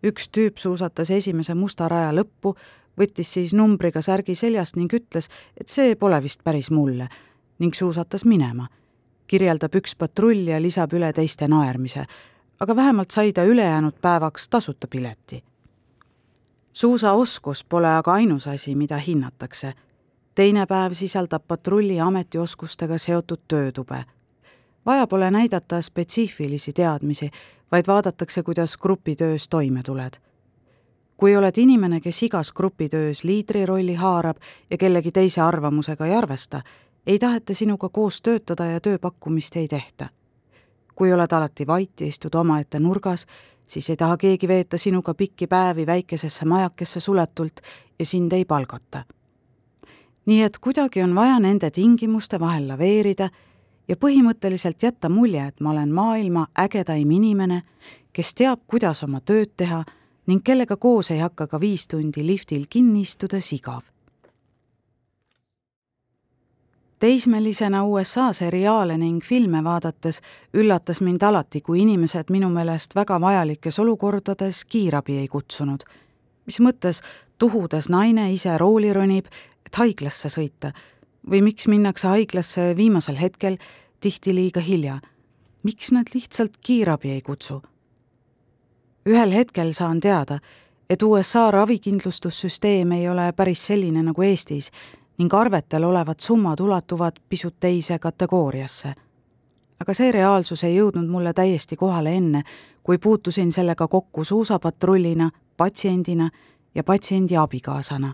üks 0.04 0.30
tüüp 0.30 0.58
suusatas 0.58 1.10
esimese 1.12 1.54
musta 1.54 1.88
raja 1.90 2.12
lõppu, 2.14 2.56
võttis 3.00 3.34
siis 3.34 3.54
numbriga 3.54 4.02
särgi 4.02 4.36
seljast 4.36 4.76
ning 4.76 4.94
ütles, 4.94 5.30
et 5.58 5.70
see 5.70 5.96
pole 5.96 6.22
vist 6.24 6.44
päris 6.44 6.72
mulle, 6.72 7.08
ning 7.60 7.74
suusatas 7.74 8.26
minema. 8.26 8.68
kirjeldab 9.28 9.76
üks 9.76 9.96
patrull 9.96 10.48
ja 10.48 10.62
lisab 10.62 10.94
üle 10.94 11.14
teiste 11.14 11.48
naermise 11.48 12.06
aga 12.60 12.76
vähemalt 12.76 13.12
sai 13.12 13.34
ta 13.34 13.44
ülejäänud 13.44 13.94
päevaks 14.02 14.50
tasuta 14.50 14.88
pileti. 14.88 15.44
suusaoskus 16.74 17.64
pole 17.64 17.96
aga 17.96 18.14
ainus 18.14 18.48
asi, 18.48 18.76
mida 18.76 18.98
hinnatakse. 18.98 19.74
teine 20.36 20.66
päev 20.66 20.94
sisaldab 20.94 21.44
patrulli 21.48 22.00
ametioskustega 22.00 22.98
seotud 22.98 23.40
töötube. 23.48 24.06
vaja 24.86 25.08
pole 25.08 25.32
näidata 25.32 25.82
spetsiifilisi 25.82 26.74
teadmisi, 26.74 27.30
vaid 27.72 27.88
vaadatakse, 27.88 28.44
kuidas 28.44 28.78
grupitöös 28.78 29.50
toime 29.50 29.84
tuled 29.84 30.20
kui 31.18 31.36
oled 31.36 31.58
inimene, 31.58 32.02
kes 32.02 32.24
igas 32.24 32.52
grupitöös 32.54 33.24
liidri 33.24 33.66
rolli 33.66 33.96
haarab 33.96 34.38
ja 34.72 34.78
kellegi 34.78 35.12
teise 35.12 35.42
arvamusega 35.42 36.06
ei 36.06 36.14
arvesta, 36.14 36.62
ei 37.08 37.20
taheta 37.20 37.54
sinuga 37.54 37.90
koos 37.90 38.22
töötada 38.22 38.66
ja 38.66 38.80
tööpakkumist 38.80 39.56
ei 39.56 39.68
tehta 39.68 40.10
kui 40.98 41.14
oled 41.14 41.32
alati 41.32 41.68
vait 41.68 42.02
ja 42.02 42.10
istud 42.10 42.36
omaette 42.36 42.80
nurgas, 42.82 43.28
siis 43.70 43.90
ei 43.94 43.98
taha 43.98 44.18
keegi 44.18 44.48
veeta 44.50 44.78
sinuga 44.82 45.14
pikki 45.14 45.48
päevi 45.48 45.86
väikesesse 45.86 46.46
majakesse 46.46 47.00
suletult 47.00 47.62
ja 48.00 48.06
sind 48.06 48.34
ei 48.34 48.46
palgata. 48.46 49.04
nii 50.26 50.42
et 50.44 50.58
kuidagi 50.58 51.02
on 51.04 51.14
vaja 51.16 51.40
nende 51.40 51.70
tingimuste 51.72 52.40
vahel 52.40 52.68
laveerida 52.68 53.30
ja 53.88 53.96
põhimõtteliselt 53.96 54.84
jätta 54.84 55.10
mulje, 55.10 55.48
et 55.48 55.60
ma 55.60 55.72
olen 55.72 55.94
maailma 55.94 56.48
ägedaim 56.60 57.12
inimene, 57.12 57.62
kes 58.14 58.34
teab, 58.34 58.64
kuidas 58.68 59.04
oma 59.04 59.22
tööd 59.22 59.54
teha 59.58 59.84
ning 60.28 60.44
kellega 60.44 60.78
koos 60.78 61.12
ei 61.12 61.20
hakka 61.20 61.48
ka 61.48 61.60
viis 61.60 61.88
tundi 61.88 62.26
liftil 62.28 62.66
kinni 62.70 63.02
istudes 63.02 63.54
igav 63.54 63.86
teismelisena 67.00 67.86
USA 67.86 68.34
seriaale 68.34 68.98
ning 68.98 69.22
filme 69.24 69.64
vaadates 69.64 70.22
üllatas 70.54 71.02
mind 71.02 71.22
alati, 71.22 71.62
kui 71.62 71.82
inimesed 71.82 72.32
minu 72.34 72.50
meelest 72.50 72.96
väga 72.96 73.22
vajalikes 73.22 73.80
olukordades 73.80 74.66
kiirabi 74.66 75.18
ei 75.18 75.28
kutsunud. 75.28 75.84
mis 76.46 76.60
mõttes 76.60 77.02
tuhudes 77.38 77.90
naine 77.90 78.32
ise 78.34 78.58
rooli 78.58 78.94
ronib, 78.94 79.26
et 79.66 79.76
haiglasse 79.76 80.30
sõita 80.30 80.72
või 81.30 81.42
miks 81.42 81.68
minnakse 81.68 82.08
haiglasse 82.08 82.74
viimasel 82.78 83.16
hetkel, 83.16 83.58
tihti 84.00 84.36
liiga 84.36 84.62
hilja. 84.62 85.00
miks 85.64 85.92
nad 85.92 86.08
lihtsalt 86.14 86.58
kiirabi 86.62 87.12
ei 87.12 87.22
kutsu? 87.22 87.62
ühel 89.08 89.32
hetkel 89.32 89.74
saan 89.74 90.00
teada, 90.00 90.40
et 90.90 91.04
USA 91.04 91.52
ravikindlustussüsteem 91.52 92.92
ei 92.92 93.10
ole 93.10 93.32
päris 93.34 93.66
selline 93.66 94.04
nagu 94.04 94.22
Eestis 94.22 94.72
ning 95.18 95.34
arvetel 95.34 95.84
olevad 95.84 96.20
summad 96.20 96.60
ulatuvad 96.60 97.20
pisut 97.30 97.56
teise 97.60 98.00
kategooriasse. 98.00 98.94
aga 99.80 99.94
see 99.94 100.12
reaalsus 100.12 100.64
ei 100.64 100.76
jõudnud 100.76 101.08
mulle 101.08 101.34
täiesti 101.34 101.76
kohale 101.76 102.16
enne, 102.18 102.44
kui 102.84 102.98
puutusin 102.98 103.52
sellega 103.52 103.88
kokku 103.88 104.24
suusapatrullina, 104.24 105.30
patsiendina 105.58 106.30
ja 106.76 106.84
patsiendi 106.84 107.38
abikaasana. 107.38 108.14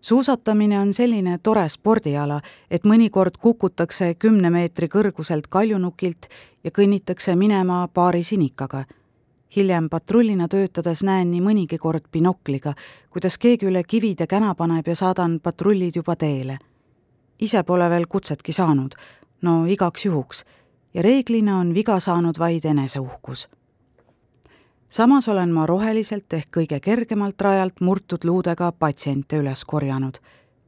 Suusatamine 0.00 0.80
on 0.80 0.92
selline 0.92 1.38
tore 1.42 1.68
spordiala, 1.68 2.40
et 2.70 2.84
mõnikord 2.84 3.36
kukutakse 3.40 4.14
kümne 4.14 4.50
meetri 4.50 4.88
kõrguselt 4.88 5.48
kaljunukilt 5.48 6.28
ja 6.64 6.70
kõnnitakse 6.70 7.36
minema 7.36 7.88
paari 7.94 8.22
sinikaga 8.22 8.84
hiljem 9.56 9.88
patrullina 9.88 10.48
töötades 10.48 11.02
näen 11.04 11.30
nii 11.30 11.40
mõnigi 11.42 11.78
kord 11.80 12.08
binokliga, 12.12 12.74
kuidas 13.10 13.38
keegi 13.38 13.68
üle 13.68 13.82
kivide 13.84 14.26
käna 14.26 14.54
paneb 14.54 14.88
ja 14.88 14.96
saadan 14.96 15.38
patrullid 15.40 15.96
juba 15.96 16.16
teele. 16.16 16.58
ise 17.40 17.62
pole 17.62 17.90
veel 17.90 18.06
kutsetki 18.08 18.52
saanud, 18.52 18.94
no 19.42 19.64
igaks 19.66 20.04
juhuks, 20.04 20.44
ja 20.94 21.02
reeglina 21.02 21.58
on 21.58 21.74
viga 21.74 22.00
saanud 22.00 22.38
vaid 22.38 22.64
eneseuhkus. 22.64 23.48
Samas 24.90 25.28
olen 25.28 25.52
ma 25.52 25.66
roheliselt 25.66 26.32
ehk 26.32 26.48
kõige 26.56 26.80
kergemalt 26.80 27.40
rajalt 27.40 27.80
murtud 27.80 28.24
luudega 28.24 28.72
patsiente 28.72 29.38
üles 29.38 29.64
korjanud, 29.64 30.18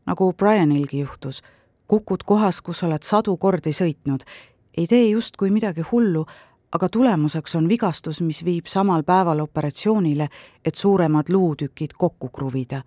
nagu 0.06 0.32
Brianilgi 0.32 1.00
juhtus, 1.00 1.42
kukud 1.88 2.22
kohas, 2.26 2.60
kus 2.60 2.82
oled 2.82 3.02
sadu 3.02 3.36
kordi 3.36 3.72
sõitnud, 3.72 4.24
ei 4.76 4.86
tee 4.86 5.08
justkui 5.08 5.50
midagi 5.50 5.82
hullu, 5.92 6.26
aga 6.72 6.88
tulemuseks 6.88 7.54
on 7.58 7.68
vigastus, 7.68 8.20
mis 8.20 8.44
viib 8.44 8.66
samal 8.70 9.02
päeval 9.02 9.40
operatsioonile, 9.40 10.28
et 10.64 10.74
suuremad 10.74 11.28
luutükid 11.28 11.96
kokku 11.98 12.28
kruvida. 12.28 12.82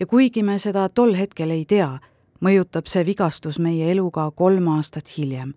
ja 0.00 0.06
kuigi 0.06 0.42
me 0.42 0.58
seda 0.58 0.88
tol 0.88 1.14
hetkel 1.14 1.50
ei 1.50 1.64
tea, 1.64 1.98
mõjutab 2.40 2.88
see 2.90 3.06
vigastus 3.06 3.58
meie 3.58 3.90
elu 3.92 4.10
ka 4.10 4.30
kolm 4.30 4.68
aastat 4.68 5.16
hiljem. 5.16 5.54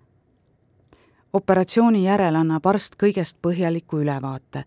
Operatsiooni 1.36 2.06
järel 2.06 2.36
annab 2.40 2.66
arst 2.66 2.96
kõigest 3.04 3.38
põhjaliku 3.44 4.00
ülevaate. 4.00 4.64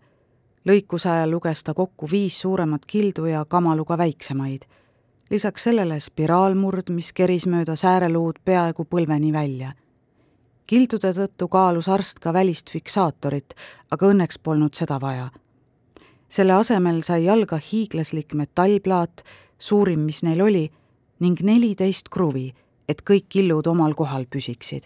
lõikuse 0.69 1.09
ajal 1.09 1.31
luges 1.31 1.63
ta 1.63 1.73
kokku 1.73 2.07
viis 2.11 2.41
suuremat 2.41 2.85
kildu 2.85 3.25
ja 3.25 3.45
kamaluga 3.45 3.97
väiksemaid. 3.97 4.61
lisaks 5.29 5.63
sellele 5.63 5.99
spiraalmurd, 5.99 6.89
mis 6.89 7.13
keris 7.13 7.47
mööda 7.47 7.75
sääreluud 7.75 8.39
peaaegu 8.45 8.85
põlveni 8.85 9.33
välja 9.33 9.73
kildude 10.69 11.09
tõttu 11.13 11.47
kaalus 11.49 11.87
arst 11.89 12.19
ka 12.19 12.33
välist 12.33 12.69
fiksaatorit, 12.69 13.55
aga 13.91 14.05
õnneks 14.05 14.37
polnud 14.43 14.73
seda 14.77 14.99
vaja. 15.01 15.29
selle 16.29 16.53
asemel 16.53 17.01
sai 17.01 17.25
jalga 17.25 17.57
hiiglaslik 17.57 18.33
metallplaat, 18.33 19.23
suurim, 19.57 19.99
mis 19.99 20.21
neil 20.23 20.41
oli, 20.41 20.71
ning 21.19 21.41
neliteist 21.41 22.09
kruvi, 22.09 22.53
et 22.87 23.01
kõik 23.01 23.25
killud 23.29 23.67
omal 23.67 23.95
kohal 23.95 24.25
püsiksid. 24.29 24.85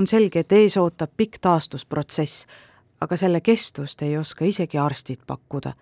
On 0.00 0.06
selge, 0.06 0.40
et 0.40 0.52
ees 0.52 0.76
ootab 0.80 1.10
pikk 1.16 1.38
taastusprotsess, 1.44 2.46
aga 3.00 3.16
selle 3.20 3.40
kestust 3.44 4.02
ei 4.02 4.16
oska 4.18 4.44
isegi 4.44 4.78
arstid 4.78 5.20
pakkuda. 5.26 5.72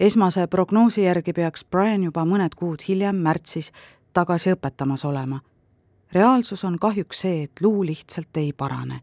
esmase 0.00 0.46
prognoosi 0.46 1.02
järgi 1.02 1.32
peaks 1.32 1.64
Brian 1.64 2.04
juba 2.04 2.24
mõned 2.24 2.56
kuud 2.56 2.80
hiljem, 2.88 3.16
märtsis, 3.16 3.72
tagasi 4.12 4.54
õpetamas 4.54 5.04
olema. 5.04 5.40
reaalsus 6.12 6.64
on 6.64 6.78
kahjuks 6.78 7.20
see, 7.20 7.42
et 7.42 7.60
luu 7.60 7.84
lihtsalt 7.86 8.36
ei 8.36 8.52
parane. 8.52 9.00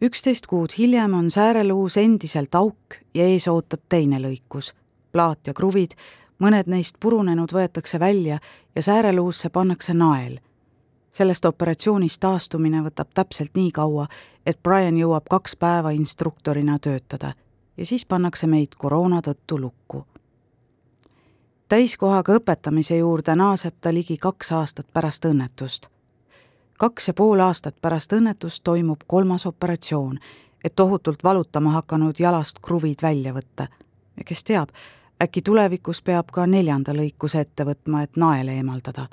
üksteist 0.00 0.46
kuud 0.46 0.78
hiljem 0.78 1.14
on 1.14 1.30
sääreluus 1.30 1.96
endiselt 1.96 2.54
auk 2.54 2.94
ja 3.14 3.24
ees 3.24 3.48
ootab 3.48 3.80
teine 3.88 4.18
lõikus. 4.18 4.72
plaat 5.12 5.46
ja 5.46 5.54
kruvid, 5.54 5.98
mõned 6.38 6.66
neist 6.66 6.96
purunenud 7.00 7.52
võetakse 7.52 8.00
välja 8.00 8.38
ja 8.74 8.82
sääreluusse 8.82 9.50
pannakse 9.50 9.94
nael 9.94 10.38
sellest 11.14 11.44
operatsioonist 11.44 12.20
taastumine 12.20 12.82
võtab 12.82 13.12
täpselt 13.14 13.54
nii 13.54 13.70
kaua, 13.72 14.06
et 14.46 14.62
Brian 14.62 14.96
jõuab 14.98 15.28
kaks 15.30 15.56
päeva 15.56 15.90
instruktorina 15.94 16.78
töötada 16.78 17.32
ja 17.76 17.86
siis 17.86 18.06
pannakse 18.06 18.46
meid 18.46 18.74
koroona 18.78 19.20
tõttu 19.20 19.60
lukku. 19.60 20.06
täiskohaga 21.68 22.34
õpetamise 22.38 22.96
juurde 22.96 23.34
naaseb 23.34 23.74
ta 23.80 23.94
ligi 23.94 24.16
kaks 24.16 24.52
aastat 24.52 24.86
pärast 24.92 25.24
õnnetust. 25.24 25.86
kaks 26.78 27.08
ja 27.08 27.14
pool 27.14 27.40
aastat 27.40 27.80
pärast 27.80 28.12
õnnetust 28.12 28.60
toimub 28.64 29.00
kolmas 29.06 29.46
operatsioon, 29.46 30.18
et 30.64 30.76
tohutult 30.76 31.24
valutama 31.24 31.70
hakanud 31.70 32.20
jalast 32.20 32.58
kruvid 32.58 33.02
välja 33.02 33.32
võtta. 33.32 33.68
ja 34.16 34.24
kes 34.24 34.44
teab, 34.44 34.68
äkki 35.22 35.42
tulevikus 35.42 36.02
peab 36.02 36.30
ka 36.30 36.46
neljanda 36.46 36.92
lõikuse 36.92 37.40
ette 37.40 37.64
võtma, 37.64 38.02
et 38.02 38.16
nael 38.16 38.48
eemaldada 38.48 39.08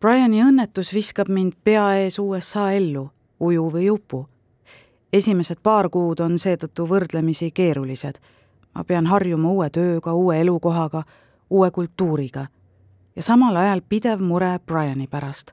Briani 0.00 0.38
õnnetus 0.38 0.92
viskab 0.94 1.26
mind 1.26 1.56
pea 1.66 1.88
ees 1.98 2.20
USA 2.22 2.68
ellu, 2.70 3.08
uju 3.42 3.64
või 3.74 3.88
upu. 3.90 4.28
esimesed 5.12 5.58
paar 5.62 5.88
kuud 5.88 6.20
on 6.20 6.38
seetõttu 6.38 6.86
võrdlemisi 6.86 7.50
keerulised. 7.50 8.18
ma 8.74 8.84
pean 8.84 9.06
harjuma 9.06 9.50
uue 9.50 9.70
tööga, 9.70 10.12
uue 10.12 10.40
elukohaga, 10.40 11.02
uue 11.50 11.70
kultuuriga 11.70 12.46
ja 13.16 13.22
samal 13.22 13.56
ajal 13.56 13.80
pidev 13.88 14.20
mure 14.20 14.60
Briani 14.66 15.06
pärast. 15.06 15.52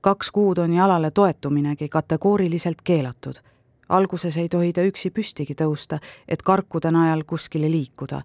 kaks 0.00 0.30
kuud 0.30 0.58
on 0.58 0.72
jalale 0.72 1.10
toetuminegi 1.10 1.88
kategooriliselt 1.88 2.82
keelatud. 2.84 3.34
alguses 3.88 4.36
ei 4.36 4.48
tohi 4.48 4.72
ta 4.72 4.80
üksi 4.82 5.10
püstigi 5.10 5.54
tõusta, 5.54 5.98
et 6.28 6.42
karkude 6.42 6.90
najal 6.90 7.24
kuskile 7.24 7.70
liikuda. 7.70 8.22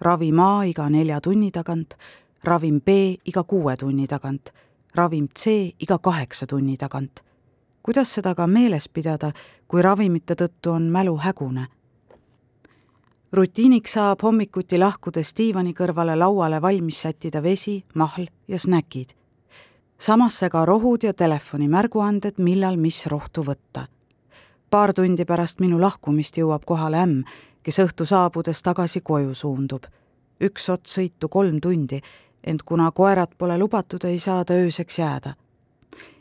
ravim 0.00 0.40
A 0.40 0.64
iga 0.64 0.88
nelja 0.88 1.20
tunni 1.20 1.50
tagant, 1.50 1.94
ravim 2.44 2.80
B 2.80 2.88
iga 3.24 3.44
kuue 3.44 3.76
tunni 3.76 4.06
tagant 4.06 4.50
ravim 4.94 5.28
C 5.38 5.74
iga 5.80 5.98
kaheksa 5.98 6.46
tunni 6.46 6.76
tagant. 6.76 7.20
kuidas 7.82 8.14
seda 8.14 8.34
ka 8.34 8.46
meeles 8.46 8.88
pidada, 8.88 9.32
kui 9.68 9.82
ravimite 9.82 10.34
tõttu 10.34 10.70
on 10.70 10.82
mälu 10.82 11.16
hägune? 11.16 11.66
rutiiniks 13.32 13.92
saab 13.92 14.22
hommikuti 14.22 14.78
lahkudes 14.78 15.32
diivani 15.36 15.72
kõrvale 15.72 16.16
lauale 16.18 16.62
valmis 16.62 17.00
sättida 17.00 17.42
vesi, 17.42 17.84
mahl 17.94 18.26
ja 18.48 18.58
snäkid. 18.58 19.14
samasse 19.98 20.50
ka 20.50 20.64
rohud 20.64 21.02
ja 21.02 21.14
telefoni 21.14 21.68
märguanded, 21.68 22.38
millal 22.38 22.76
mis 22.76 23.06
rohtu 23.06 23.42
võtta. 23.42 23.86
paar 24.70 24.92
tundi 24.92 25.24
pärast 25.24 25.60
minu 25.60 25.80
lahkumist 25.80 26.36
jõuab 26.36 26.64
kohale 26.64 26.96
ämm, 26.96 27.24
kes 27.62 27.78
õhtu 27.78 28.04
saabudes 28.04 28.62
tagasi 28.62 29.00
koju 29.00 29.34
suundub. 29.34 29.84
üks 30.40 30.68
ots 30.68 30.98
sõitu 30.98 31.28
kolm 31.28 31.60
tundi 31.60 32.02
ent 32.46 32.62
kuna 32.62 32.90
koerad 32.90 33.28
pole 33.38 33.58
lubatud, 33.58 34.04
ei 34.04 34.18
saa 34.18 34.44
ta 34.44 34.54
ööseks 34.54 34.98
jääda. 34.98 35.34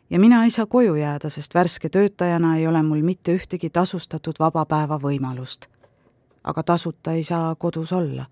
ja 0.10 0.20
mina 0.20 0.44
ei 0.44 0.52
saa 0.52 0.66
koju 0.66 0.96
jääda, 0.96 1.30
sest 1.30 1.56
värske 1.56 1.90
töötajana 1.90 2.58
ei 2.58 2.68
ole 2.68 2.84
mul 2.84 3.02
mitte 3.02 3.36
ühtegi 3.36 3.70
tasustatud 3.70 4.34
vaba 4.40 4.66
päeva 4.66 5.00
võimalust. 5.00 5.66
aga 6.44 6.64
tasuta 6.64 7.12
ei 7.12 7.24
saa 7.24 7.56
kodus 7.56 7.94
olla. 7.94 8.26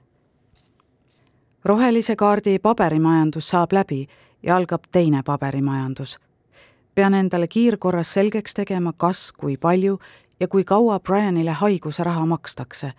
rohelise 1.65 2.15
kaardi 2.15 2.59
paberimajandus 2.59 3.49
saab 3.49 3.73
läbi 3.73 4.07
ja 4.43 4.55
algab 4.55 4.81
teine 4.91 5.23
paberimajandus. 5.23 6.19
pean 6.95 7.13
endale 7.13 7.47
kiirkorras 7.47 8.13
selgeks 8.13 8.53
tegema, 8.53 8.93
kas, 8.97 9.31
kui 9.31 9.57
palju 9.57 9.99
ja 10.39 10.47
kui 10.47 10.63
kaua 10.63 10.99
Brianile 10.99 11.51
haigusraha 11.51 12.25
makstakse. 12.25 12.93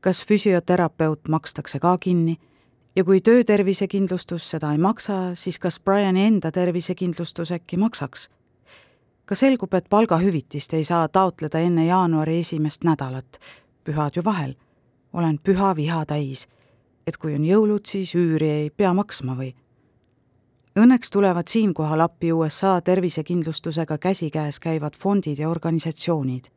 kas 0.00 0.26
füsioterapeut 0.26 1.20
makstakse 1.28 1.78
ka 1.78 1.98
kinni 1.98 2.38
ja 2.96 3.04
kui 3.04 3.20
töötervisekindlustus 3.20 4.50
seda 4.50 4.72
ei 4.72 4.78
maksa, 4.78 5.34
siis 5.34 5.58
kas 5.58 5.80
Briani 5.80 6.26
enda 6.26 6.52
tervisekindlustus 6.52 7.52
äkki 7.52 7.76
maksaks? 7.76 8.28
ka 9.24 9.34
selgub, 9.34 9.72
et 9.74 9.86
palgahüvitist 9.88 10.74
ei 10.76 10.84
saa 10.84 11.08
taotleda 11.08 11.58
enne 11.58 11.86
jaanuari 11.86 12.38
esimest 12.42 12.84
nädalat, 12.84 13.38
pühad 13.84 14.16
ju 14.16 14.24
vahel. 14.24 14.54
olen 15.12 15.38
püha 15.38 15.76
viha 15.76 16.04
täis, 16.06 16.48
et 17.06 17.16
kui 17.16 17.34
on 17.34 17.44
jõulud, 17.44 17.86
siis 17.86 18.14
üüri 18.14 18.50
ei 18.50 18.70
pea 18.70 18.92
maksma 18.94 19.34
või? 19.34 19.54
Õnneks 20.76 21.10
tulevad 21.10 21.48
siinkohal 21.48 22.00
appi 22.00 22.32
USA 22.32 22.80
tervisekindlustusega 22.80 23.98
käsikäes 23.98 24.60
käivad 24.60 24.96
fondid 24.96 25.38
ja 25.38 25.48
organisatsioonid 25.48 26.50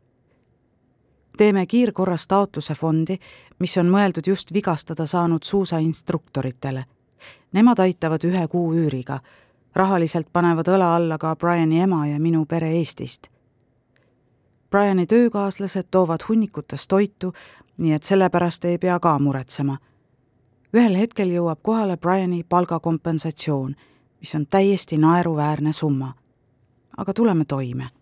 teeme 1.37 1.65
kiirkorras 1.65 2.27
taotluse 2.27 2.73
fondi, 2.73 3.17
mis 3.59 3.77
on 3.77 3.89
mõeldud 3.91 4.27
just 4.27 4.53
vigastada 4.53 5.05
saanud 5.05 5.43
suusainstruktoritele. 5.43 6.83
Nemad 7.53 7.79
aitavad 7.79 8.23
ühe 8.23 8.47
kuu 8.47 8.73
üüriga. 8.73 9.19
rahaliselt 9.75 10.27
panevad 10.33 10.67
õla 10.67 10.95
alla 10.95 11.17
ka 11.17 11.35
Briani 11.35 11.79
ema 11.79 12.07
ja 12.07 12.19
minu 12.19 12.45
pere 12.45 12.71
Eestist. 12.77 13.27
Briani 14.69 15.05
töökaaslased 15.05 15.87
toovad 15.91 16.19
hunnikutes 16.29 16.87
toitu, 16.87 17.33
nii 17.77 17.93
et 17.93 18.03
sellepärast 18.03 18.65
ei 18.65 18.77
pea 18.77 18.99
ka 18.99 19.19
muretsema. 19.19 19.77
ühel 20.73 20.97
hetkel 20.97 21.29
jõuab 21.29 21.59
kohale 21.61 21.97
Briani 21.97 22.43
palgakompensatsioon, 22.43 23.75
mis 24.19 24.35
on 24.35 24.47
täiesti 24.47 24.97
naeruväärne 24.97 25.73
summa. 25.73 26.13
aga 26.97 27.13
tuleme 27.13 27.45
toime 27.45 27.96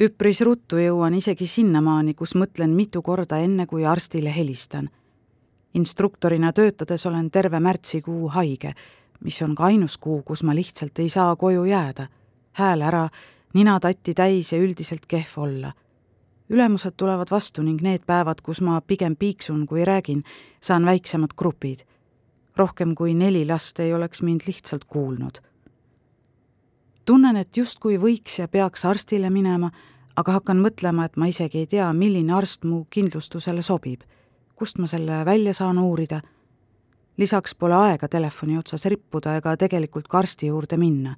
üpris 0.00 0.40
ruttu 0.40 0.78
jõuan 0.80 1.12
isegi 1.14 1.44
sinnamaani, 1.46 2.14
kus 2.16 2.32
mõtlen 2.32 2.72
mitu 2.72 3.02
korda 3.04 3.36
enne, 3.44 3.66
kui 3.66 3.84
arstile 3.84 4.32
helistan. 4.36 4.88
instruktorina 5.74 6.52
töötades 6.52 7.06
olen 7.06 7.30
terve 7.30 7.60
märtsikuu 7.60 8.28
haige, 8.28 8.72
mis 9.20 9.42
on 9.42 9.54
ka 9.54 9.64
ainus 9.64 9.98
kuu, 9.98 10.22
kus 10.22 10.42
ma 10.42 10.54
lihtsalt 10.54 10.98
ei 10.98 11.08
saa 11.08 11.36
koju 11.36 11.64
jääda. 11.64 12.08
hääl 12.52 12.82
ära, 12.82 13.08
nina 13.54 13.80
tatti 13.80 14.14
täis 14.14 14.52
ja 14.52 14.58
üldiselt 14.58 15.06
kehv 15.06 15.36
olla. 15.36 15.72
ülemused 16.48 16.92
tulevad 16.96 17.30
vastu 17.30 17.62
ning 17.62 17.82
need 17.82 18.06
päevad, 18.06 18.40
kus 18.42 18.60
ma 18.60 18.80
pigem 18.80 19.16
piiksun 19.16 19.66
kui 19.66 19.84
räägin, 19.84 20.22
saan 20.60 20.84
väiksemad 20.84 21.34
grupid. 21.36 21.80
rohkem 22.56 22.94
kui 22.94 23.14
neli 23.14 23.46
last 23.46 23.80
ei 23.80 23.92
oleks 23.94 24.22
mind 24.22 24.40
lihtsalt 24.46 24.84
kuulnud 24.84 25.49
tunnen, 27.04 27.36
et 27.36 27.56
justkui 27.56 27.98
võiks 27.98 28.38
ja 28.38 28.48
peaks 28.48 28.84
arstile 28.84 29.30
minema, 29.30 29.70
aga 30.16 30.38
hakkan 30.38 30.60
mõtlema, 30.62 31.04
et 31.04 31.16
ma 31.16 31.28
isegi 31.30 31.64
ei 31.64 31.66
tea, 31.66 31.92
milline 31.92 32.34
arst 32.34 32.64
mu 32.64 32.84
kindlustusele 32.90 33.62
sobib. 33.62 34.02
kust 34.54 34.78
ma 34.78 34.86
selle 34.86 35.24
välja 35.24 35.54
saan 35.54 35.78
uurida? 35.78 36.20
lisaks 37.16 37.54
pole 37.54 37.74
aega 37.74 38.08
telefoni 38.08 38.58
otsas 38.58 38.84
rippuda 38.84 39.36
ega 39.36 39.56
tegelikult 39.56 40.08
ka 40.08 40.18
arsti 40.18 40.46
juurde 40.46 40.76
minna. 40.76 41.16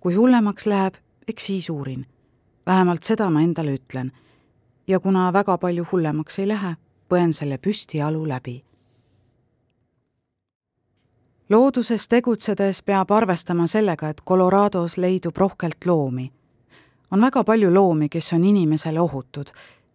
kui 0.00 0.14
hullemaks 0.14 0.66
läheb, 0.66 0.94
eks 1.28 1.46
siis 1.46 1.70
uurin. 1.70 2.06
vähemalt 2.66 3.02
seda 3.02 3.30
ma 3.30 3.42
endale 3.42 3.74
ütlen. 3.74 4.12
ja 4.86 5.00
kuna 5.00 5.32
väga 5.32 5.58
palju 5.58 5.86
hullemaks 5.92 6.38
ei 6.38 6.48
lähe, 6.48 6.76
põen 7.08 7.32
selle 7.32 7.58
püstijalu 7.58 8.28
läbi 8.28 8.62
looduses 11.50 12.08
tegutsedes 12.08 12.82
peab 12.82 13.10
arvestama 13.10 13.66
sellega, 13.66 14.08
et 14.08 14.22
Colorados 14.26 14.98
leidub 14.98 15.36
rohkelt 15.36 15.86
loomi. 15.86 16.32
on 17.10 17.20
väga 17.20 17.44
palju 17.44 17.74
loomi, 17.74 18.08
kes 18.08 18.32
on 18.32 18.44
inimesele 18.44 19.00
ohutud 19.00 19.46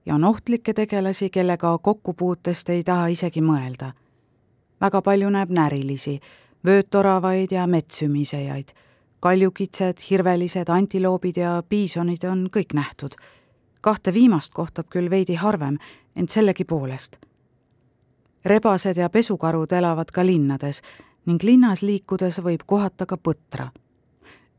ja 0.05 0.15
on 0.15 0.23
ohtlikke 0.23 0.73
tegelasi, 0.73 1.29
kellega 1.29 1.77
kokkupuutest 1.77 2.69
ei 2.69 2.83
taha 2.83 3.07
isegi 3.07 3.41
mõelda. 3.41 3.91
väga 4.81 5.01
palju 5.01 5.29
näeb 5.29 5.49
närilisi, 5.49 6.19
vöötoravaid 6.65 7.51
ja 7.51 7.67
metssümisejaid. 7.67 8.67
kaljukitsed, 9.19 9.97
hirvelised, 10.09 10.69
antiloobid 10.69 11.37
ja 11.37 11.63
piisonid 11.69 12.23
on 12.23 12.49
kõik 12.57 12.73
nähtud. 12.73 13.15
kahte 13.81 14.13
viimast 14.13 14.53
kohtab 14.53 14.87
küll 14.89 15.09
veidi 15.09 15.35
harvem, 15.35 15.77
ent 16.15 16.29
sellegipoolest 16.29 17.17
rebased 18.45 18.97
ja 18.97 19.09
pesukarud 19.09 19.71
elavad 19.71 20.11
ka 20.11 20.25
linnades 20.25 20.81
ning 21.25 21.43
linnas 21.43 21.81
liikudes 21.81 22.39
võib 22.43 22.63
kohata 22.65 23.05
ka 23.05 23.17
põtra. 23.17 23.69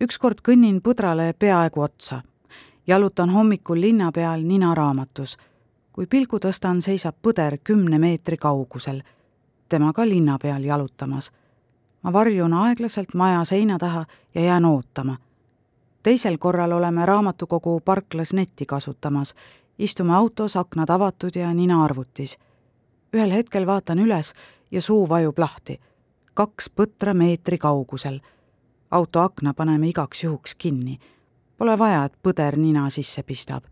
ükskord 0.00 0.40
kõnnin 0.48 0.80
põdrale 0.82 1.32
peaaegu 1.38 1.80
otsa. 1.80 2.22
jalutan 2.86 3.30
hommikul 3.30 3.80
linna 3.80 4.12
peal 4.12 4.40
nina 4.42 4.74
raamatus. 4.74 5.36
kui 5.92 6.06
pilgu 6.06 6.38
tõstan, 6.38 6.80
seisab 6.80 7.14
põder 7.22 7.58
kümne 7.64 7.98
meetri 7.98 8.36
kaugusel. 8.36 9.02
tema 9.68 9.92
ka 9.92 10.08
linna 10.08 10.38
peal 10.38 10.64
jalutamas. 10.64 11.32
ma 12.02 12.12
varjun 12.12 12.52
aeglaselt 12.52 13.14
maja 13.14 13.44
seina 13.44 13.78
taha 13.78 14.04
ja 14.34 14.40
jään 14.40 14.64
ootama. 14.64 15.16
teisel 16.02 16.38
korral 16.38 16.72
oleme 16.72 17.06
raamatukogu 17.06 17.80
parklas 17.80 18.32
netti 18.32 18.66
kasutamas 18.66 19.34
istume 19.78 20.14
autos, 20.14 20.56
aknad 20.56 20.90
avatud 20.90 21.36
ja 21.36 21.54
nina 21.54 21.84
arvutis. 21.84 22.38
ühel 23.16 23.30
hetkel 23.30 23.66
vaatan 23.66 23.98
üles 23.98 24.34
ja 24.70 24.80
suu 24.80 25.08
vajub 25.08 25.38
lahti. 25.38 25.80
Kaks 26.34 26.70
põtra 26.70 27.14
meetri 27.14 27.58
kaugusel. 27.58 28.20
auto 28.90 29.20
akna 29.20 29.54
paneme 29.54 29.88
igaks 29.88 30.24
juhuks 30.24 30.54
kinni. 30.54 30.98
Pole 31.56 31.78
vaja, 31.78 32.04
et 32.04 32.12
põder 32.22 32.56
nina 32.56 32.90
sisse 32.90 33.22
pistab. 33.22 33.64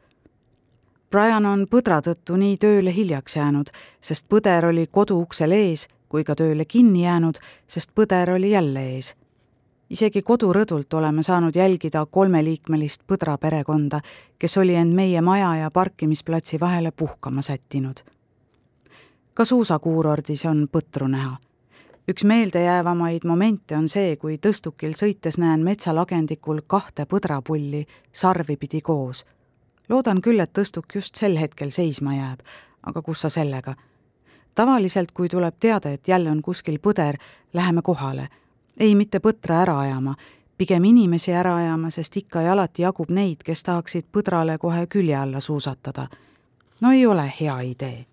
Brian 1.11 1.46
on 1.46 1.66
põdra 1.66 2.01
tõttu 2.01 2.37
nii 2.37 2.57
tööle 2.57 2.94
hiljaks 2.94 3.37
jäänud, 3.37 3.70
sest 4.01 4.27
põder 4.29 4.66
oli 4.66 4.87
koduuksel 4.87 5.53
ees, 5.53 5.88
kui 6.09 6.25
ka 6.25 6.35
tööle 6.35 6.64
kinni 6.64 7.05
jäänud, 7.05 7.38
sest 7.66 7.90
põder 7.94 8.35
oli 8.35 8.51
jälle 8.51 8.87
ees 8.94 9.14
isegi 9.92 10.22
kodurõdult 10.25 10.94
oleme 10.96 11.22
saanud 11.22 11.57
jälgida 11.57 12.07
kolmeliikmelist 12.07 13.05
põdra 13.09 13.37
perekonda, 13.38 14.01
kes 14.38 14.57
oli 14.62 14.75
end 14.79 14.96
meie 14.96 15.20
maja 15.20 15.55
ja 15.61 15.70
parkimisplatsi 15.70 16.61
vahele 16.61 16.90
puhkama 16.90 17.42
sättinud. 17.42 18.01
ka 19.35 19.44
suusakuurordis 19.44 20.44
on 20.44 20.68
põtru 20.72 21.09
näha. 21.09 21.37
Üks 22.08 22.24
meeldejäävamaid 22.24 23.24
momente 23.24 23.76
on 23.76 23.88
see, 23.88 24.16
kui 24.16 24.36
tõstukil 24.36 24.96
sõites 24.98 25.38
näen 25.38 25.62
metsalagendikul 25.62 26.60
kahte 26.66 27.06
põdrapulli 27.06 27.86
sarvi 28.12 28.56
pidi 28.56 28.80
koos. 28.80 29.24
loodan 29.88 30.20
küll, 30.20 30.40
et 30.40 30.52
tõstuk 30.58 30.94
just 30.94 31.14
sel 31.16 31.36
hetkel 31.36 31.70
seisma 31.70 32.14
jääb, 32.14 32.40
aga 32.82 33.02
kus 33.02 33.20
sa 33.20 33.28
sellega 33.28 33.74
tavaliselt, 34.54 35.12
kui 35.12 35.28
tuleb 35.28 35.54
teade, 35.60 35.92
et 35.92 36.08
jälle 36.08 36.30
on 36.30 36.42
kuskil 36.42 36.78
põder, 36.78 37.16
läheme 37.52 37.82
kohale 37.82 38.28
ei 38.76 38.94
mitte 38.94 39.20
põtra 39.20 39.62
ära 39.62 39.78
ajama, 39.80 40.14
pigem 40.56 40.84
inimesi 40.84 41.32
ära 41.32 41.56
ajama, 41.56 41.90
sest 41.90 42.16
ikka 42.16 42.42
ja 42.42 42.52
alati 42.52 42.82
jagub 42.82 43.10
neid, 43.10 43.42
kes 43.44 43.62
tahaksid 43.68 44.08
põdrale 44.12 44.58
kohe 44.58 44.86
külje 44.86 45.16
alla 45.16 45.40
suusatada. 45.40 46.08
no 46.80 46.92
ei 46.92 47.06
ole 47.06 47.32
hea 47.40 47.60
idee. 47.60 48.06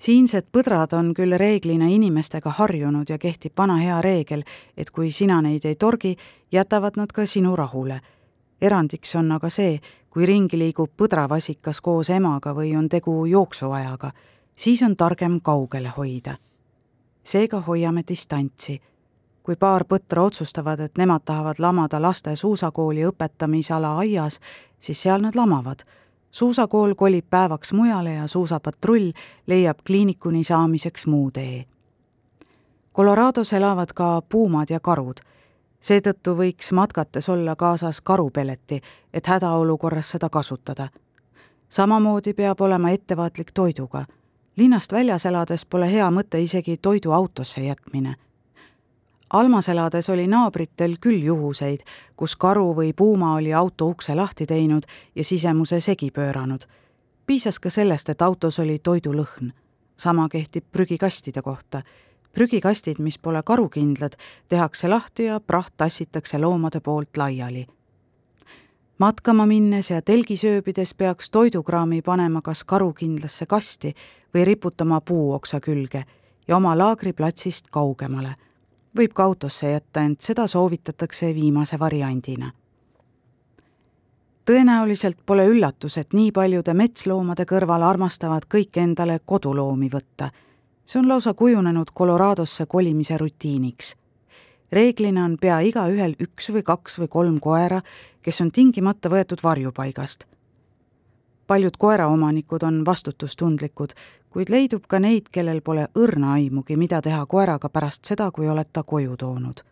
Siinsed 0.00 0.48
põdrad 0.52 0.94
on 0.96 1.12
küll 1.14 1.36
reeglina 1.38 1.88
inimestega 1.92 2.50
harjunud 2.58 3.10
ja 3.10 3.18
kehtib 3.18 3.52
vana 3.58 3.76
hea 3.76 4.00
reegel, 4.02 4.42
et 4.76 4.90
kui 4.90 5.10
sina 5.12 5.40
neid 5.44 5.64
ei 5.64 5.76
torgi, 5.76 6.16
jätavad 6.52 6.96
nad 6.96 7.12
ka 7.12 7.26
sinu 7.26 7.56
rahule. 7.56 8.00
erandiks 8.60 9.14
on 9.16 9.32
aga 9.32 9.48
see, 9.48 9.80
kui 10.10 10.26
ringi 10.26 10.58
liigub 10.58 10.90
põdravasikas 10.96 11.80
koos 11.80 12.10
emaga 12.10 12.52
või 12.54 12.76
on 12.76 12.88
tegu 12.88 13.26
jooksuajaga, 13.26 14.12
siis 14.56 14.82
on 14.82 14.96
targem 14.96 15.40
kaugele 15.40 15.88
hoida. 15.88 16.36
seega 17.24 17.60
hoiame 17.60 18.02
distantsi 18.08 18.80
kui 19.42 19.56
paar 19.56 19.82
põtra 19.84 20.22
otsustavad, 20.22 20.80
et 20.80 20.98
nemad 20.98 21.24
tahavad 21.24 21.58
lamada 21.58 21.98
laste 22.02 22.36
suusakooli 22.36 23.02
õpetamisala 23.08 23.96
aias, 23.98 24.40
siis 24.78 25.02
seal 25.02 25.24
nad 25.24 25.34
lamavad. 25.34 25.82
Suusakool 26.30 26.94
kolib 26.94 27.24
päevaks 27.30 27.72
mujale 27.72 28.12
ja 28.12 28.26
suusapatrull 28.26 29.10
leiab 29.46 29.78
kliinikuni 29.86 30.44
saamiseks 30.44 31.06
muu 31.06 31.30
tee. 31.30 31.64
Colorados 32.94 33.52
elavad 33.52 33.88
ka 33.94 34.22
puumad 34.28 34.70
ja 34.70 34.80
karud. 34.80 35.20
seetõttu 35.80 36.34
võiks 36.36 36.72
matkates 36.72 37.28
olla 37.28 37.56
kaasas 37.56 38.00
karupeleti, 38.00 38.80
et 39.14 39.26
hädaolukorras 39.26 40.10
seda 40.10 40.28
kasutada. 40.28 40.88
samamoodi 41.68 42.34
peab 42.34 42.60
olema 42.60 42.90
ettevaatlik 42.90 43.52
toiduga. 43.52 44.04
linnast 44.56 44.92
väljas 44.92 45.26
elades 45.26 45.66
pole 45.66 45.92
hea 45.92 46.10
mõte 46.10 46.42
isegi 46.42 46.76
toidu 46.76 47.12
autosse 47.12 47.60
jätmine 47.60 48.16
Almas 49.32 49.68
elades 49.68 50.10
oli 50.10 50.26
naabritel 50.26 50.96
küll 51.00 51.22
juhuseid, 51.22 51.84
kus 52.18 52.34
karu 52.36 52.72
või 52.74 52.90
puuma 52.96 53.36
oli 53.38 53.52
auto 53.54 53.86
ukse 53.86 54.14
lahti 54.14 54.46
teinud 54.46 54.88
ja 55.14 55.24
sisemuse 55.24 55.80
segi 55.80 56.10
pööranud. 56.10 56.66
piisas 57.26 57.60
ka 57.60 57.70
sellest, 57.70 58.08
et 58.08 58.22
autos 58.22 58.58
oli 58.58 58.78
toidulõhn. 58.78 59.52
sama 59.96 60.28
kehtib 60.28 60.64
prügikastide 60.72 61.42
kohta. 61.42 61.82
prügikastid, 62.32 62.98
mis 62.98 63.18
pole 63.18 63.42
karukindlad, 63.42 64.16
tehakse 64.48 64.88
lahti 64.88 65.24
ja 65.24 65.40
praht 65.40 65.76
tassitakse 65.76 66.38
loomade 66.38 66.80
poolt 66.80 67.16
laiali. 67.16 67.66
matkama 68.98 69.46
minnes 69.46 69.90
ja 69.90 70.02
telgi 70.02 70.36
sööbides 70.36 70.94
peaks 70.94 71.30
toidukraami 71.30 72.02
panema 72.02 72.42
kas 72.42 72.64
karukindlasse 72.64 73.46
kasti 73.46 73.94
või 74.34 74.44
riputama 74.44 75.00
puuoksa 75.00 75.60
külge 75.60 76.04
ja 76.48 76.56
oma 76.56 76.78
laagriplatsist 76.78 77.66
kaugemale 77.70 78.34
võib 78.96 79.12
ka 79.14 79.24
autosse 79.24 79.70
jätta, 79.70 80.02
ent 80.02 80.20
seda 80.20 80.46
soovitatakse 80.46 81.34
viimase 81.34 81.78
variandina. 81.78 82.52
tõenäoliselt 84.50 85.18
pole 85.26 85.46
üllatus, 85.46 85.98
et 85.98 86.12
nii 86.12 86.32
paljude 86.32 86.74
metsloomade 86.74 87.44
kõrval 87.44 87.82
armastavad 87.82 88.48
kõik 88.54 88.76
endale 88.76 89.20
koduloomi 89.24 89.88
võtta. 89.88 90.30
see 90.86 91.00
on 91.00 91.08
lausa 91.08 91.34
kujunenud 91.34 91.92
Coloradosse 91.98 92.66
kolimise 92.66 93.18
rutiiniks. 93.18 93.96
reeglina 94.72 95.24
on 95.24 95.36
pea 95.38 95.60
igaühel 95.60 96.16
üks 96.20 96.50
või 96.50 96.62
kaks 96.62 96.98
või 96.98 97.08
kolm 97.08 97.40
koera, 97.40 97.82
kes 98.22 98.40
on 98.40 98.50
tingimata 98.50 99.08
võetud 99.08 99.42
varjupaigast 99.42 100.24
paljud 101.50 101.76
koeraomanikud 101.78 102.62
on 102.62 102.84
vastutustundlikud, 102.86 103.88
kuid 104.30 104.48
leidub 104.54 104.84
ka 104.86 105.00
neid, 105.02 105.26
kellel 105.34 105.58
pole 105.66 105.88
õrna 105.98 106.36
aimugi, 106.38 106.76
mida 106.78 107.00
teha 107.02 107.24
koeraga 107.26 107.68
pärast 107.68 108.06
seda, 108.06 108.28
kui 108.30 108.46
oled 108.48 108.68
ta 108.72 108.82
koju 108.82 109.16
toonud. 109.18 109.62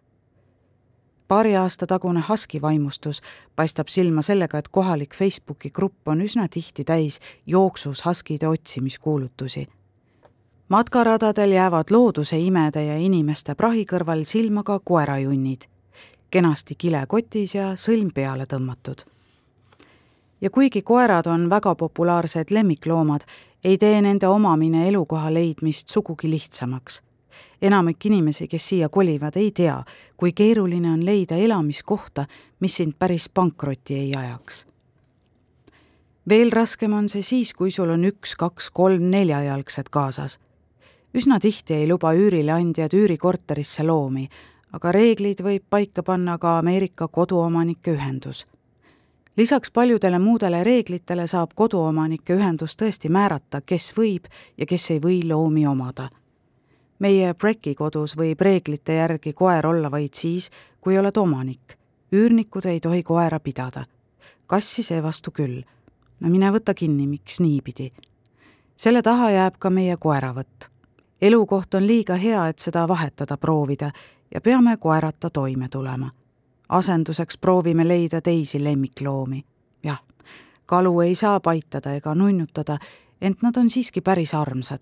paari 1.29 1.53
aasta 1.57 1.87
tagune 1.87 2.23
Husky 2.29 2.59
vaimustus 2.63 3.21
paistab 3.57 3.89
silma 3.89 4.23
sellega, 4.23 4.59
et 4.59 4.69
kohalik 4.69 5.15
Facebooki 5.15 5.71
grupp 5.71 6.09
on 6.09 6.21
üsna 6.21 6.49
tihti 6.49 6.85
täis 6.85 7.21
jooksus 7.47 8.05
Huskide 8.05 8.49
otsimiskuulutusi. 8.49 9.69
matkaradadel 10.69 11.53
jäävad 11.53 11.91
looduse 11.91 12.39
imede 12.39 12.85
ja 12.85 12.97
inimeste 12.97 13.55
prahi 13.55 13.85
kõrval 13.93 14.25
silma 14.25 14.63
ka 14.63 14.81
koerajunnid, 14.85 15.69
kenasti 16.31 16.75
kilekotis 16.75 17.55
ja 17.55 17.69
sõlm 17.77 18.11
peale 18.15 18.47
tõmmatud 18.47 19.07
ja 20.41 20.51
kuigi 20.51 20.83
koerad 20.83 21.27
on 21.27 21.51
väga 21.51 21.75
populaarsed 21.75 22.51
lemmikloomad, 22.51 23.21
ei 23.65 23.79
tee 23.79 24.03
nende 24.03 24.29
omamine 24.29 24.89
elukoha 24.89 25.35
leidmist 25.35 25.89
sugugi 25.89 26.31
lihtsamaks. 26.31 27.03
enamik 27.63 28.07
inimesi, 28.07 28.49
kes 28.49 28.69
siia 28.69 28.89
kolivad, 28.89 29.37
ei 29.37 29.51
tea, 29.51 29.85
kui 30.17 30.33
keeruline 30.33 30.91
on 30.91 31.07
leida 31.07 31.37
elamiskohta, 31.37 32.27
mis 32.61 32.77
sind 32.77 32.93
päris 32.99 33.29
pankrotti 33.29 33.95
ei 33.95 34.15
ajaks. 34.15 34.67
veel 36.29 36.51
raskem 36.51 36.93
on 36.93 37.09
see 37.09 37.23
siis, 37.23 37.55
kui 37.55 37.71
sul 37.71 37.91
on 37.91 38.05
üks, 38.05 38.37
kaks, 38.37 38.71
kolm 38.71 39.11
neljajalgset 39.11 39.89
kaasas. 39.89 40.39
üsna 41.15 41.41
tihti 41.41 41.75
ei 41.75 41.89
luba 41.89 42.13
üürileandjad 42.15 42.95
üürikorterisse 42.95 43.83
loomi, 43.83 44.29
aga 44.73 44.93
reeglid 44.93 45.43
võib 45.43 45.65
paika 45.71 46.03
panna 46.03 46.39
ka 46.39 46.59
Ameerika 46.59 47.09
Koduomanike 47.09 47.93
Ühendus 47.93 48.47
lisaks 49.39 49.71
paljudele 49.71 50.19
muudele 50.19 50.65
reeglitele 50.65 51.27
saab 51.27 51.51
koduomanike 51.55 52.35
ühendus 52.35 52.75
tõesti 52.81 53.07
määrata, 53.09 53.61
kes 53.61 53.93
võib 53.95 54.27
ja 54.59 54.67
kes 54.67 54.91
ei 54.91 54.99
või 55.05 55.21
loomi 55.29 55.67
omada. 55.67 56.09
meie 56.99 57.35
Breki 57.35 57.75
kodus 57.75 58.17
võib 58.17 58.41
reeglite 58.41 58.95
järgi 58.95 59.33
koer 59.33 59.67
olla 59.67 59.91
vaid 59.91 60.15
siis, 60.15 60.51
kui 60.81 60.99
oled 60.99 61.17
omanik. 61.17 61.79
üürnikud 62.13 62.67
ei 62.67 62.81
tohi 62.81 63.03
koera 63.03 63.41
pidada. 63.41 63.85
kassi 64.47 64.83
seevastu 64.83 65.31
küll. 65.31 65.63
no 66.21 66.29
mine 66.29 66.51
võta 66.51 66.75
kinni, 66.75 67.07
miks 67.07 67.41
niipidi. 67.41 67.93
selle 68.77 69.03
taha 69.03 69.31
jääb 69.31 69.55
ka 69.59 69.71
meie 69.71 69.97
koeravõtt. 69.97 70.69
elukoht 71.23 71.75
on 71.75 71.87
liiga 71.87 72.15
hea, 72.15 72.49
et 72.49 72.59
seda 72.59 72.89
vahetada 72.89 73.37
proovida 73.37 73.91
ja 74.35 74.41
peame 74.41 74.77
koerata 74.77 75.31
toime 75.31 75.69
tulema 75.69 76.11
asenduseks 76.69 77.39
proovime 77.39 77.89
leida 77.89 78.21
teisi 78.21 78.65
lemmikloomi. 78.65 79.45
jah, 79.83 80.03
kalu 80.67 81.01
ei 81.01 81.15
saa 81.15 81.41
paitada 81.41 81.95
ega 81.95 82.15
nunnutada, 82.15 82.79
ent 83.21 83.43
nad 83.43 83.57
on 83.57 83.71
siiski 83.71 84.01
päris 84.01 84.35
armsad. 84.35 84.81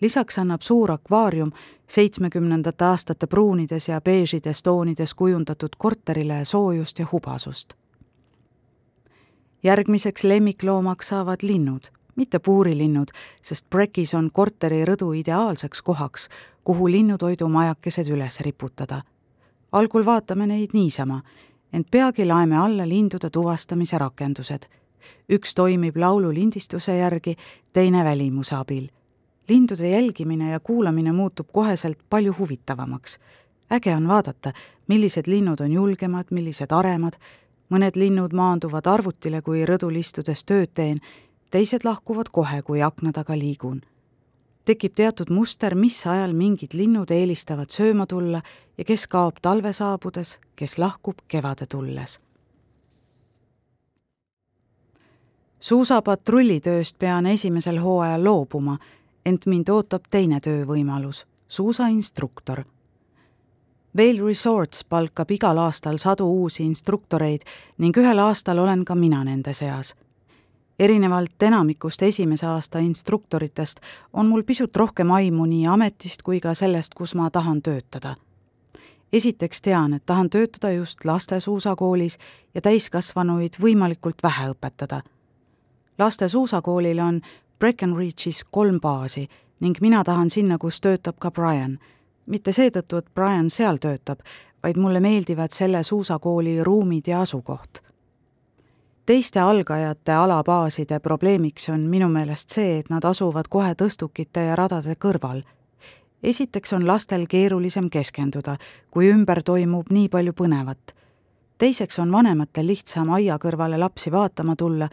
lisaks 0.00 0.38
annab 0.38 0.62
suur 0.62 0.92
akvaarium 0.92 1.50
seitsmekümnendate 1.88 2.84
aastate 2.84 3.26
pruunides 3.26 3.88
ja 3.88 4.00
beežides 4.00 4.62
toonides 4.62 5.14
kujundatud 5.14 5.68
korterile 5.78 6.44
soojust 6.44 6.98
ja 6.98 7.06
hubasust. 7.12 7.74
järgmiseks 9.62 10.24
lemmikloomaks 10.24 11.08
saavad 11.08 11.42
linnud, 11.42 11.84
mitte 12.16 12.38
puurilinnud, 12.38 13.08
sest 13.42 13.66
Brekis 13.70 14.14
on 14.14 14.30
korteri 14.32 14.84
rõdu 14.84 15.12
ideaalseks 15.12 15.82
kohaks, 15.82 16.28
kuhu 16.64 16.90
linnutoidumajakesed 16.90 18.08
üles 18.08 18.40
riputada 18.40 19.02
algul 19.72 20.04
vaatame 20.04 20.46
neid 20.46 20.72
niisama, 20.72 21.20
ent 21.72 21.90
peagi 21.90 22.24
laeme 22.24 22.56
alla 22.56 22.88
lindude 22.88 23.30
tuvastamise 23.30 23.98
rakendused. 23.98 24.68
üks 25.28 25.54
toimib 25.54 25.96
laululindistuse 25.96 26.96
järgi, 26.96 27.36
teine 27.72 28.04
välimuse 28.04 28.54
abil. 28.56 28.88
lindude 29.48 29.88
jälgimine 29.88 30.50
ja 30.50 30.60
kuulamine 30.60 31.12
muutub 31.12 31.46
koheselt 31.52 31.98
palju 32.10 32.34
huvitavamaks. 32.38 33.18
äge 33.72 33.94
on 33.96 34.08
vaadata, 34.08 34.52
millised 34.86 35.26
linnud 35.26 35.60
on 35.60 35.72
julgemad, 35.72 36.26
millised 36.30 36.72
aremad, 36.72 37.12
mõned 37.70 37.96
linnud 37.96 38.32
maanduvad 38.32 38.86
arvutile, 38.86 39.42
kui 39.42 39.66
rõdul 39.66 39.96
istudes 39.96 40.44
tööd 40.44 40.70
teen, 40.74 41.00
teised 41.50 41.84
lahkuvad 41.84 42.28
kohe, 42.32 42.62
kui 42.62 42.82
akna 42.82 43.12
taga 43.12 43.36
liigun. 43.38 43.82
Tekib 44.68 44.94
teatud 44.94 45.30
muster, 45.32 45.74
mis 45.74 45.98
ajal 46.06 46.34
mingid 46.36 46.74
linnud 46.76 47.10
eelistavad 47.10 47.72
sööma 47.72 48.06
tulla 48.06 48.42
ja 48.78 48.84
kes 48.84 49.06
kaob 49.08 49.40
talve 49.42 49.72
saabudes, 49.72 50.38
kes 50.56 50.78
lahkub 50.78 51.24
kevade 51.28 51.66
tulles. 51.66 52.20
suusapatrullitööst 55.60 56.98
pean 56.98 57.26
esimesel 57.26 57.80
hooajal 57.82 58.24
loobuma, 58.24 58.76
ent 59.26 59.46
mind 59.46 59.68
ootab 59.68 60.04
teine 60.10 60.38
töövõimalus, 60.40 61.24
suusainstruktor 61.48 62.62
Vail 63.96 64.20
Resorts 64.26 64.84
palkab 64.84 65.30
igal 65.34 65.58
aastal 65.58 65.96
sadu 65.98 66.26
uusi 66.28 66.62
instruktoreid 66.62 67.42
ning 67.82 67.96
ühel 67.96 68.20
aastal 68.22 68.60
olen 68.62 68.84
ka 68.84 68.94
mina 68.94 69.24
nende 69.24 69.54
seas. 69.56 69.94
Erinevalt 70.78 71.42
enamikust 71.42 72.02
esimese 72.02 72.46
aasta 72.46 72.78
instruktoritest 72.78 73.80
on 74.12 74.26
mul 74.26 74.42
pisut 74.42 74.76
rohkem 74.76 75.10
aimu 75.10 75.44
nii 75.46 75.66
ametist 75.66 76.22
kui 76.22 76.40
ka 76.40 76.54
sellest, 76.54 76.94
kus 76.94 77.14
ma 77.14 77.30
tahan 77.30 77.62
töötada. 77.62 78.16
esiteks 79.12 79.62
tean, 79.62 79.94
et 79.94 80.06
tahan 80.06 80.30
töötada 80.30 80.72
just 80.72 81.04
laste 81.04 81.40
suusakoolis 81.40 82.18
ja 82.54 82.60
täiskasvanuid 82.60 83.52
võimalikult 83.60 84.22
vähe 84.22 84.50
õpetada. 84.50 85.02
laste 85.98 86.28
suusakoolil 86.28 86.98
on 86.98 87.20
Breckenridge'is 87.58 88.44
kolm 88.50 88.80
baasi 88.80 89.28
ning 89.60 89.80
mina 89.80 90.04
tahan 90.04 90.30
sinna, 90.30 90.58
kus 90.58 90.80
töötab 90.80 91.18
ka 91.18 91.30
Brian 91.30 91.78
mitte 92.28 92.52
seetõttu, 92.52 93.00
et 93.00 93.10
Brian 93.14 93.50
seal 93.50 93.80
töötab, 93.82 94.22
vaid 94.62 94.78
mulle 94.80 95.00
meeldivad 95.00 95.54
selle 95.54 95.82
suusakooli 95.82 96.58
ruumid 96.64 97.08
ja 97.08 97.20
asukoht. 97.24 97.82
Teiste 99.08 99.40
algajate 99.40 100.12
alabaaside 100.12 100.98
probleemiks 101.00 101.68
on 101.72 101.80
minu 101.80 102.10
meelest 102.12 102.52
see, 102.52 102.74
et 102.82 102.90
nad 102.92 103.04
asuvad 103.08 103.46
kohe 103.48 103.70
tõstukite 103.72 104.42
ja 104.50 104.56
radade 104.56 104.98
kõrval. 105.00 105.40
esiteks 106.22 106.72
on 106.76 106.84
lastel 106.86 107.24
keerulisem 107.26 107.88
keskenduda, 107.90 108.58
kui 108.90 109.08
ümber 109.08 109.40
toimub 109.42 109.88
nii 109.90 110.08
palju 110.08 110.32
põnevat. 110.32 110.92
teiseks 111.58 111.98
on 111.98 112.12
vanematel 112.12 112.66
lihtsam 112.66 113.10
aia 113.10 113.38
kõrvale 113.38 113.78
lapsi 113.78 114.12
vaatama 114.12 114.56
tulla 114.56 114.90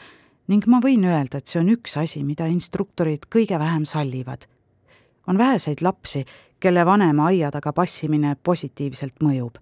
ning 0.48 0.68
ma 0.68 0.80
võin 0.80 1.04
öelda, 1.04 1.38
et 1.38 1.48
see 1.48 1.60
on 1.60 1.70
üks 1.76 1.98
asi, 1.98 2.24
mida 2.24 2.46
instruktorid 2.46 3.28
kõige 3.36 3.60
vähem 3.60 3.86
sallivad. 3.86 4.48
on 5.28 5.38
väheseid 5.38 5.82
lapsi, 5.82 6.26
kelle 6.60 6.86
vanema 6.86 7.26
aia 7.26 7.52
taga 7.52 7.74
passimine 7.74 8.38
positiivselt 8.44 9.16
mõjub. 9.20 9.58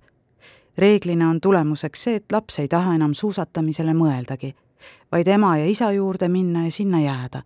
Reeglina 0.78 1.30
on 1.30 1.42
tulemuseks 1.42 2.04
see, 2.04 2.16
et 2.16 2.32
laps 2.32 2.60
ei 2.60 2.68
taha 2.68 2.96
enam 2.96 3.14
suusatamisele 3.14 3.94
mõeldagi, 3.98 4.54
vaid 5.12 5.28
ema 5.28 5.58
ja 5.58 5.66
isa 5.70 5.92
juurde 5.92 6.30
minna 6.30 6.66
ja 6.66 6.72
sinna 6.72 7.02
jääda. 7.02 7.44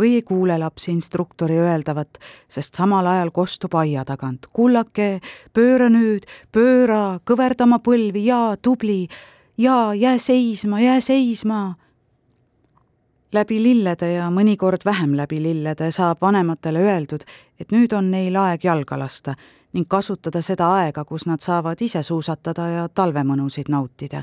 või 0.00 0.14
ei 0.16 0.22
kuule 0.22 0.54
laps 0.58 0.88
instruktori 0.88 1.58
öeldavat, 1.60 2.18
sest 2.48 2.74
samal 2.74 3.06
ajal 3.06 3.30
kostub 3.30 3.74
aia 3.74 4.00
tagant. 4.04 4.46
Kullake, 4.52 5.20
pööra 5.52 5.90
nüüd, 5.92 6.24
pööra, 6.52 7.20
kõverda 7.20 7.66
oma 7.66 7.78
põlvi, 7.84 8.22
jaa, 8.24 8.56
tubli, 8.56 9.08
jaa, 9.58 9.94
jää 9.94 10.18
seisma, 10.18 10.80
jää 10.80 11.00
seisma. 11.00 11.74
Läbi 13.32 13.62
lillede 13.62 14.12
ja 14.12 14.30
mõnikord 14.30 14.88
vähem 14.88 15.12
läbi 15.16 15.42
lillede 15.42 15.90
saab 15.92 16.22
vanematele 16.22 16.80
öeldud, 16.80 17.28
et 17.60 17.68
nüüd 17.68 17.92
on 17.92 18.10
neil 18.10 18.40
aeg 18.40 18.64
jalga 18.64 18.98
lasta 18.98 19.36
ning 19.72 19.88
kasutada 19.88 20.42
seda 20.42 20.72
aega, 20.74 21.04
kus 21.04 21.26
nad 21.26 21.40
saavad 21.40 21.80
ise 21.80 22.02
suusatada 22.02 22.68
ja 22.68 22.88
talvemõnusid 22.88 23.68
nautida. 23.68 24.22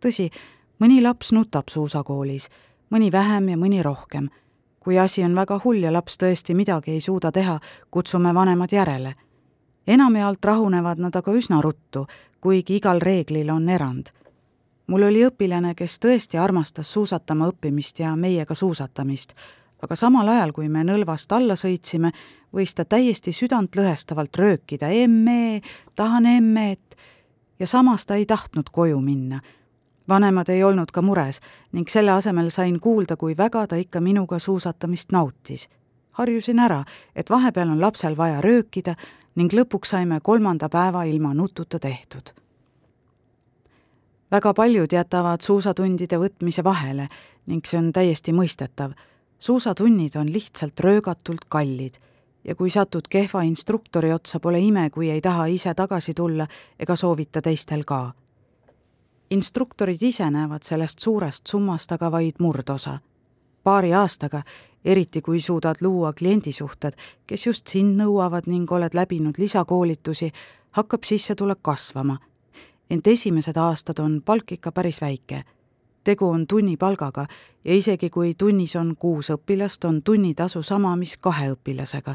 tõsi, 0.00 0.30
mõni 0.78 1.02
laps 1.02 1.32
nutab 1.32 1.68
suusakoolis, 1.68 2.48
mõni 2.90 3.12
vähem 3.12 3.48
ja 3.48 3.56
mõni 3.56 3.82
rohkem. 3.82 4.28
kui 4.80 4.98
asi 4.98 5.24
on 5.24 5.34
väga 5.34 5.60
hull 5.64 5.82
ja 5.82 5.92
laps 5.92 6.18
tõesti 6.18 6.54
midagi 6.54 6.90
ei 6.90 7.00
suuda 7.00 7.32
teha, 7.32 7.60
kutsume 7.90 8.34
vanemad 8.34 8.72
järele. 8.72 9.14
enamjaolt 9.86 10.44
rahunevad 10.44 10.98
nad 10.98 11.16
aga 11.16 11.32
üsna 11.32 11.60
ruttu, 11.62 12.06
kuigi 12.40 12.76
igal 12.76 13.00
reeglil 13.00 13.50
on 13.50 13.68
erand 13.68 14.12
mul 14.92 15.06
oli 15.08 15.22
õpilane, 15.24 15.74
kes 15.74 15.96
tõesti 16.02 16.36
armastas 16.40 16.90
suusatama 16.92 17.48
õppimist 17.48 18.02
ja 18.02 18.12
meiega 18.16 18.54
suusatamist, 18.54 19.32
aga 19.82 19.96
samal 19.96 20.28
ajal, 20.28 20.52
kui 20.52 20.68
me 20.68 20.84
Nõlvast 20.86 21.32
alla 21.32 21.56
sõitsime, 21.58 22.12
võis 22.54 22.74
ta 22.74 22.84
täiesti 22.84 23.32
südantlõhestavalt 23.34 24.36
röökida 24.38 24.88
emme, 24.94 25.60
tahan 25.96 26.26
emmet, 26.26 26.96
ja 27.58 27.66
samas 27.66 28.06
ta 28.06 28.14
ei 28.14 28.26
tahtnud 28.26 28.70
koju 28.72 29.00
minna. 29.00 29.40
vanemad 30.08 30.48
ei 30.48 30.64
olnud 30.64 30.90
ka 30.90 31.02
mures 31.02 31.40
ning 31.72 31.88
selle 31.88 32.10
asemel 32.10 32.50
sain 32.50 32.80
kuulda, 32.80 33.16
kui 33.16 33.36
väga 33.36 33.66
ta 33.66 33.76
ikka 33.76 34.00
minuga 34.00 34.38
suusatamist 34.38 35.12
nautis. 35.12 35.68
harjusin 36.12 36.58
ära, 36.58 36.84
et 37.16 37.30
vahepeal 37.30 37.68
on 37.70 37.80
lapsel 37.80 38.16
vaja 38.16 38.40
röökida 38.40 38.94
ning 39.34 39.52
lõpuks 39.52 39.88
saime 39.88 40.20
kolmanda 40.20 40.68
päeva 40.68 41.04
ilma 41.04 41.34
nututa 41.34 41.78
tehtud 41.78 42.42
väga 44.32 44.54
paljud 44.54 44.92
jätavad 44.92 45.40
suusatundide 45.44 46.16
võtmise 46.16 46.64
vahele 46.64 47.08
ning 47.46 47.66
see 47.68 47.78
on 47.78 47.90
täiesti 47.92 48.32
mõistetav. 48.32 48.94
Suusatunnid 49.42 50.16
on 50.16 50.32
lihtsalt 50.32 50.80
röögatult 50.80 51.48
kallid 51.48 51.98
ja 52.44 52.54
kui 52.54 52.70
satud 52.70 53.08
kehva 53.10 53.42
instruktori 53.42 54.12
otsa, 54.12 54.40
pole 54.40 54.60
ime, 54.60 54.90
kui 54.90 55.10
ei 55.10 55.20
taha 55.20 55.46
ise 55.50 55.74
tagasi 55.74 56.14
tulla 56.14 56.46
ega 56.78 56.96
soovita 56.96 57.42
teistel 57.42 57.84
ka. 57.84 58.12
instruktorid 59.30 60.02
ise 60.02 60.30
näevad 60.30 60.62
sellest 60.62 60.98
suurest 60.98 61.46
summast 61.46 61.92
aga 61.92 62.10
vaid 62.10 62.38
murdosa. 62.38 62.98
paari 63.64 63.94
aastaga, 63.94 64.42
eriti 64.84 65.22
kui 65.22 65.40
suudad 65.40 65.76
luua 65.80 66.12
kliendisuhted, 66.12 66.92
kes 67.26 67.46
just 67.46 67.66
sind 67.66 68.00
nõuavad 68.00 68.46
ning 68.46 68.72
oled 68.72 68.94
läbinud 68.94 69.38
lisakoolitusi, 69.38 70.32
hakkab 70.70 71.04
sissetulek 71.04 71.58
kasvama 71.62 72.18
ent 72.92 73.06
esimesed 73.06 73.56
aastad 73.56 74.00
on 74.04 74.20
palk 74.24 74.52
ikka 74.52 74.72
päris 74.72 75.00
väike. 75.00 75.44
Tegu 76.04 76.28
on 76.28 76.46
tunnipalgaga 76.46 77.26
ja 77.64 77.74
isegi 77.74 78.10
kui 78.10 78.34
tunnis 78.38 78.76
on 78.76 78.94
kuus 78.98 79.30
õpilast, 79.30 79.84
on 79.84 80.02
tunnitasu 80.02 80.62
sama, 80.62 80.96
mis 80.96 81.16
kahe 81.16 81.52
õpilasega. 81.52 82.14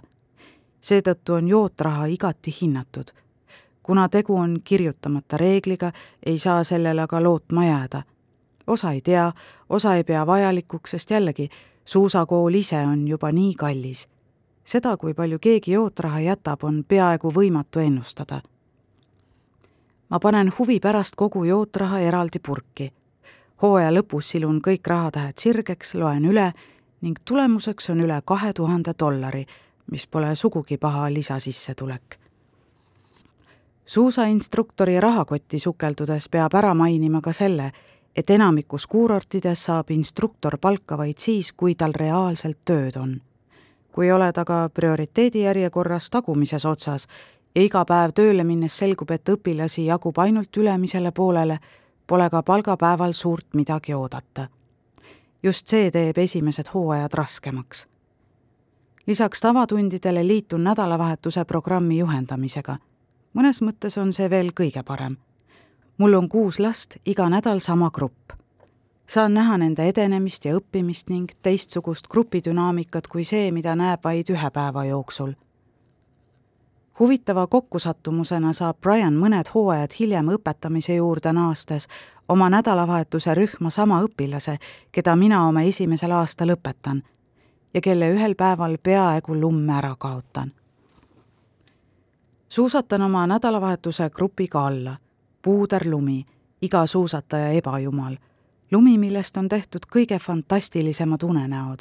seetõttu 0.81 1.33
on 1.33 1.47
jootraha 1.47 2.05
igati 2.05 2.55
hinnatud. 2.61 3.11
kuna 3.83 4.09
tegu 4.09 4.35
on 4.35 4.59
kirjutamata 4.63 5.37
reegliga, 5.37 5.91
ei 6.25 6.39
saa 6.39 6.63
sellele 6.63 7.01
aga 7.01 7.23
lootma 7.23 7.65
jääda. 7.65 8.03
osa 8.67 8.91
ei 8.91 9.01
tea, 9.01 9.31
osa 9.69 9.95
ei 9.95 10.03
pea 10.03 10.27
vajalikuks, 10.27 10.91
sest 10.91 11.11
jällegi, 11.11 11.49
suusakool 11.85 12.53
ise 12.53 12.77
on 12.77 13.07
juba 13.07 13.31
nii 13.31 13.55
kallis 13.55 14.07
seda, 14.65 14.97
kui 14.97 15.13
palju 15.13 15.39
keegi 15.39 15.71
jootraha 15.71 16.19
jätab, 16.19 16.63
on 16.63 16.83
peaaegu 16.87 17.31
võimatu 17.31 17.79
ennustada 17.79 18.41
ma 20.09 20.19
panen 20.19 20.51
huvi 20.59 20.79
pärast 20.79 21.15
kogu 21.15 21.43
jootraha 21.43 21.99
eraldi 21.99 22.39
purki. 22.39 22.93
Hooaja 23.61 23.91
lõpus 23.93 24.31
silun 24.33 24.61
kõik 24.61 24.87
rahatähed 24.87 25.37
sirgeks, 25.37 25.95
loen 25.95 26.25
üle 26.25 26.51
ning 27.01 27.17
tulemuseks 27.25 27.89
on 27.89 28.01
üle 28.05 28.21
kahe 28.25 28.53
tuhande 28.53 28.93
dollari, 28.99 29.45
mis 29.91 30.07
pole 30.07 30.35
sugugi 30.35 30.77
paha 30.77 31.13
lisasissetulek. 31.13 32.19
suusainstruktori 33.85 34.99
rahakotti 34.99 35.59
sukeldudes 35.59 36.29
peab 36.29 36.53
ära 36.53 36.73
mainima 36.73 37.21
ka 37.21 37.33
selle, 37.33 37.71
et 38.15 38.29
enamikus 38.29 38.87
kuurortides 38.87 39.63
saab 39.65 39.91
instruktor 39.91 40.57
palka 40.57 40.97
vaid 40.97 41.17
siis, 41.19 41.51
kui 41.51 41.75
tal 41.75 41.93
reaalselt 41.93 42.57
tööd 42.65 42.95
on. 42.97 43.21
kui 43.91 44.11
oled 44.11 44.37
aga 44.37 44.69
prioriteedijärjekorras 44.73 46.09
tagumises 46.09 46.65
otsas 46.65 47.07
ja 47.55 47.61
iga 47.61 47.85
päev 47.85 48.11
tööle 48.13 48.43
minnes 48.43 48.77
selgub, 48.77 49.11
et 49.11 49.29
õpilasi 49.29 49.85
jagub 49.85 50.17
ainult 50.17 50.57
ülemisele 50.57 51.11
poolele, 51.11 51.59
pole 52.07 52.29
ka 52.29 52.43
palgapäeval 52.43 53.13
suurt 53.13 53.47
midagi 53.53 53.93
oodata. 53.93 54.47
just 55.43 55.67
see 55.67 55.91
teeb 55.91 56.17
esimesed 56.17 56.65
hooajad 56.73 57.13
raskemaks. 57.13 57.87
lisaks 59.07 59.41
tavatundidele 59.41 60.27
liitun 60.27 60.63
nädalavahetuse 60.63 61.45
programmi 61.45 61.97
juhendamisega. 61.97 62.77
mõnes 63.33 63.61
mõttes 63.61 64.01
on 64.01 64.13
see 64.13 64.29
veel 64.29 64.51
kõige 64.59 64.83
parem. 64.83 65.17
mul 65.97 66.13
on 66.13 66.29
kuus 66.29 66.59
last, 66.59 66.95
iga 67.05 67.29
nädal 67.29 67.59
sama 67.59 67.91
grupp 67.91 68.31
saan 69.07 69.33
näha 69.33 69.57
nende 69.57 69.87
edenemist 69.87 70.45
ja 70.45 70.55
õppimist 70.55 71.09
ning 71.09 71.31
teistsugust 71.41 72.07
grupidünaamikat 72.07 73.07
kui 73.07 73.23
see, 73.23 73.51
mida 73.51 73.75
näeb 73.75 73.99
vaid 74.03 74.29
ühe 74.29 74.49
päeva 74.51 74.85
jooksul 74.85 75.33
huvitava 76.99 77.47
kokkusattumusena 77.47 78.53
saab 78.53 78.77
Brian 78.81 79.13
mõned 79.13 79.51
hooajad 79.53 79.91
hiljem 79.99 80.29
õpetamise 80.33 80.95
juurde 80.95 81.33
naastes 81.33 81.87
oma 82.29 82.49
nädalavahetuse 82.49 83.35
rühma 83.35 83.69
sama 83.69 84.01
õpilase, 84.03 84.57
keda 84.91 85.15
mina 85.15 85.47
oma 85.47 85.61
esimesel 85.61 86.11
aastal 86.11 86.55
õpetan 86.55 87.03
ja 87.73 87.81
kelle 87.81 88.09
ühel 88.11 88.35
päeval 88.35 88.77
peaaegu 88.83 89.35
lumme 89.41 89.73
ära 89.73 89.95
kaotan. 89.99 90.51
suusatan 92.49 93.01
oma 93.01 93.27
nädalavahetuse 93.27 94.09
grupiga 94.09 94.67
alla, 94.67 94.97
puuder 95.41 95.87
lumi 95.89 96.25
iga 96.61 96.85
suusataja 96.85 97.49
ebajumal. 97.49 98.17
lumi, 98.71 98.97
millest 98.97 99.37
on 99.37 99.49
tehtud 99.49 99.85
kõige 99.95 100.19
fantastilisemad 100.19 101.23
unenäod. 101.23 101.79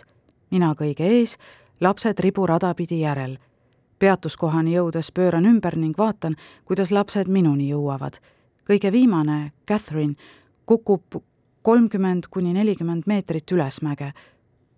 mina 0.50 0.74
kõige 0.74 1.02
ees, 1.02 1.38
lapsed 1.80 2.18
riburada 2.18 2.74
pidi 2.74 3.00
järel. 3.00 3.38
Peatuskohani 3.98 4.74
jõudes 4.76 5.12
pööran 5.14 5.46
ümber 5.46 5.76
ning 5.76 5.98
vaatan, 5.98 6.36
kuidas 6.64 6.92
lapsed 6.92 7.28
minuni 7.28 7.70
jõuavad. 7.70 8.18
kõige 8.66 8.92
viimane, 8.92 9.52
Catherine, 9.68 10.14
kukub 10.66 11.22
kolmkümmend 11.62 12.24
kuni 12.30 12.52
nelikümmend 12.52 13.02
meetrit 13.06 13.52
ülesmäge. 13.52 14.12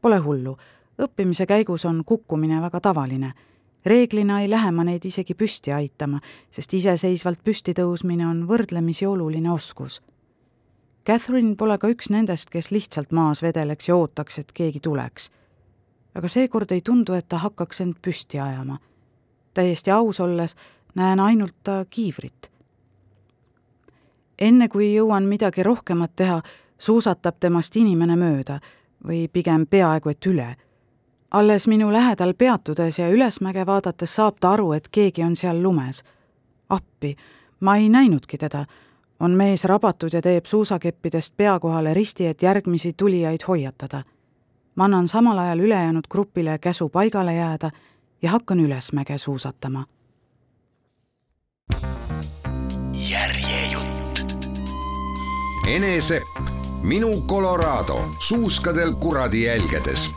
Pole 0.00 0.18
hullu, 0.18 0.56
õppimise 1.02 1.46
käigus 1.46 1.84
on 1.84 2.04
kukkumine 2.04 2.60
väga 2.60 2.80
tavaline 2.80 3.32
reeglina 3.88 4.40
ei 4.40 4.50
lähe 4.50 4.70
ma 4.70 4.84
neid 4.84 5.04
isegi 5.04 5.34
püsti 5.34 5.72
aitama, 5.72 6.20
sest 6.50 6.74
iseseisvalt 6.74 7.42
püsti 7.44 7.74
tõusmine 7.78 8.26
on 8.28 8.44
võrdlemisi 8.48 9.06
oluline 9.06 9.50
oskus. 9.52 10.00
Catherine 11.06 11.54
pole 11.56 11.78
ka 11.80 11.88
üks 11.88 12.10
nendest, 12.12 12.50
kes 12.52 12.70
lihtsalt 12.74 13.14
maas 13.16 13.40
vedeleks 13.42 13.88
ja 13.88 13.96
ootaks, 13.96 14.38
et 14.38 14.52
keegi 14.52 14.80
tuleks. 14.80 15.30
aga 16.14 16.28
seekord 16.28 16.72
ei 16.72 16.80
tundu, 16.82 17.14
et 17.14 17.28
ta 17.28 17.38
hakkaks 17.38 17.80
end 17.80 17.94
püsti 18.02 18.40
ajama. 18.40 18.78
Täiesti 19.58 19.90
aus 19.90 20.20
olles 20.20 20.54
näen 20.94 21.20
ainult 21.20 21.72
kiivrit. 21.90 22.50
enne 24.38 24.68
kui 24.68 24.94
jõuan 24.94 25.26
midagi 25.26 25.62
rohkemat 25.62 26.16
teha, 26.16 26.42
suusatab 26.78 27.36
temast 27.40 27.76
inimene 27.76 28.16
mööda 28.16 28.60
või 29.06 29.26
pigem 29.32 29.66
peaaegu 29.66 30.14
et 30.14 30.26
üle 30.26 30.56
alles 31.30 31.68
minu 31.68 31.92
lähedal 31.92 32.34
peatudes 32.34 32.98
ja 32.98 33.08
ülesmäge 33.08 33.66
vaadates 33.66 34.14
saab 34.16 34.36
ta 34.40 34.50
aru, 34.50 34.72
et 34.72 34.88
keegi 34.88 35.22
on 35.22 35.36
seal 35.36 35.62
lumes. 35.62 36.02
appi, 36.68 37.16
ma 37.60 37.76
ei 37.76 37.88
näinudki 37.88 38.38
teda. 38.38 38.64
on 39.20 39.30
mees 39.30 39.64
rabatud 39.64 40.12
ja 40.12 40.22
teeb 40.22 40.46
suusakeppidest 40.46 41.34
pea 41.36 41.60
kohale 41.60 41.94
risti, 41.94 42.26
et 42.26 42.42
järgmisi 42.42 42.92
tulijaid 42.96 43.40
hoiatada. 43.48 44.02
ma 44.74 44.84
annan 44.84 45.08
samal 45.08 45.38
ajal 45.38 45.58
ülejäänud 45.58 46.04
grupile 46.10 46.58
käsu 46.58 46.88
paigale 46.88 47.34
jääda 47.34 47.70
ja 48.22 48.30
hakkan 48.30 48.60
ülesmäge 48.60 49.18
suusatama. 49.18 49.86
järjejutt. 53.10 54.46
Ene 55.66 56.00
Sepp, 56.00 56.38
Minu 56.82 57.10
Colorado, 57.26 58.04
suuskadel 58.28 58.92
kuradi 58.92 59.42
jälgedes 59.42 60.08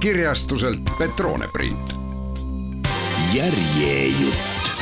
kirjastuselt 0.00 0.80
Petrone 0.98 1.48
print. 1.52 1.94
järjejutt 3.34 4.77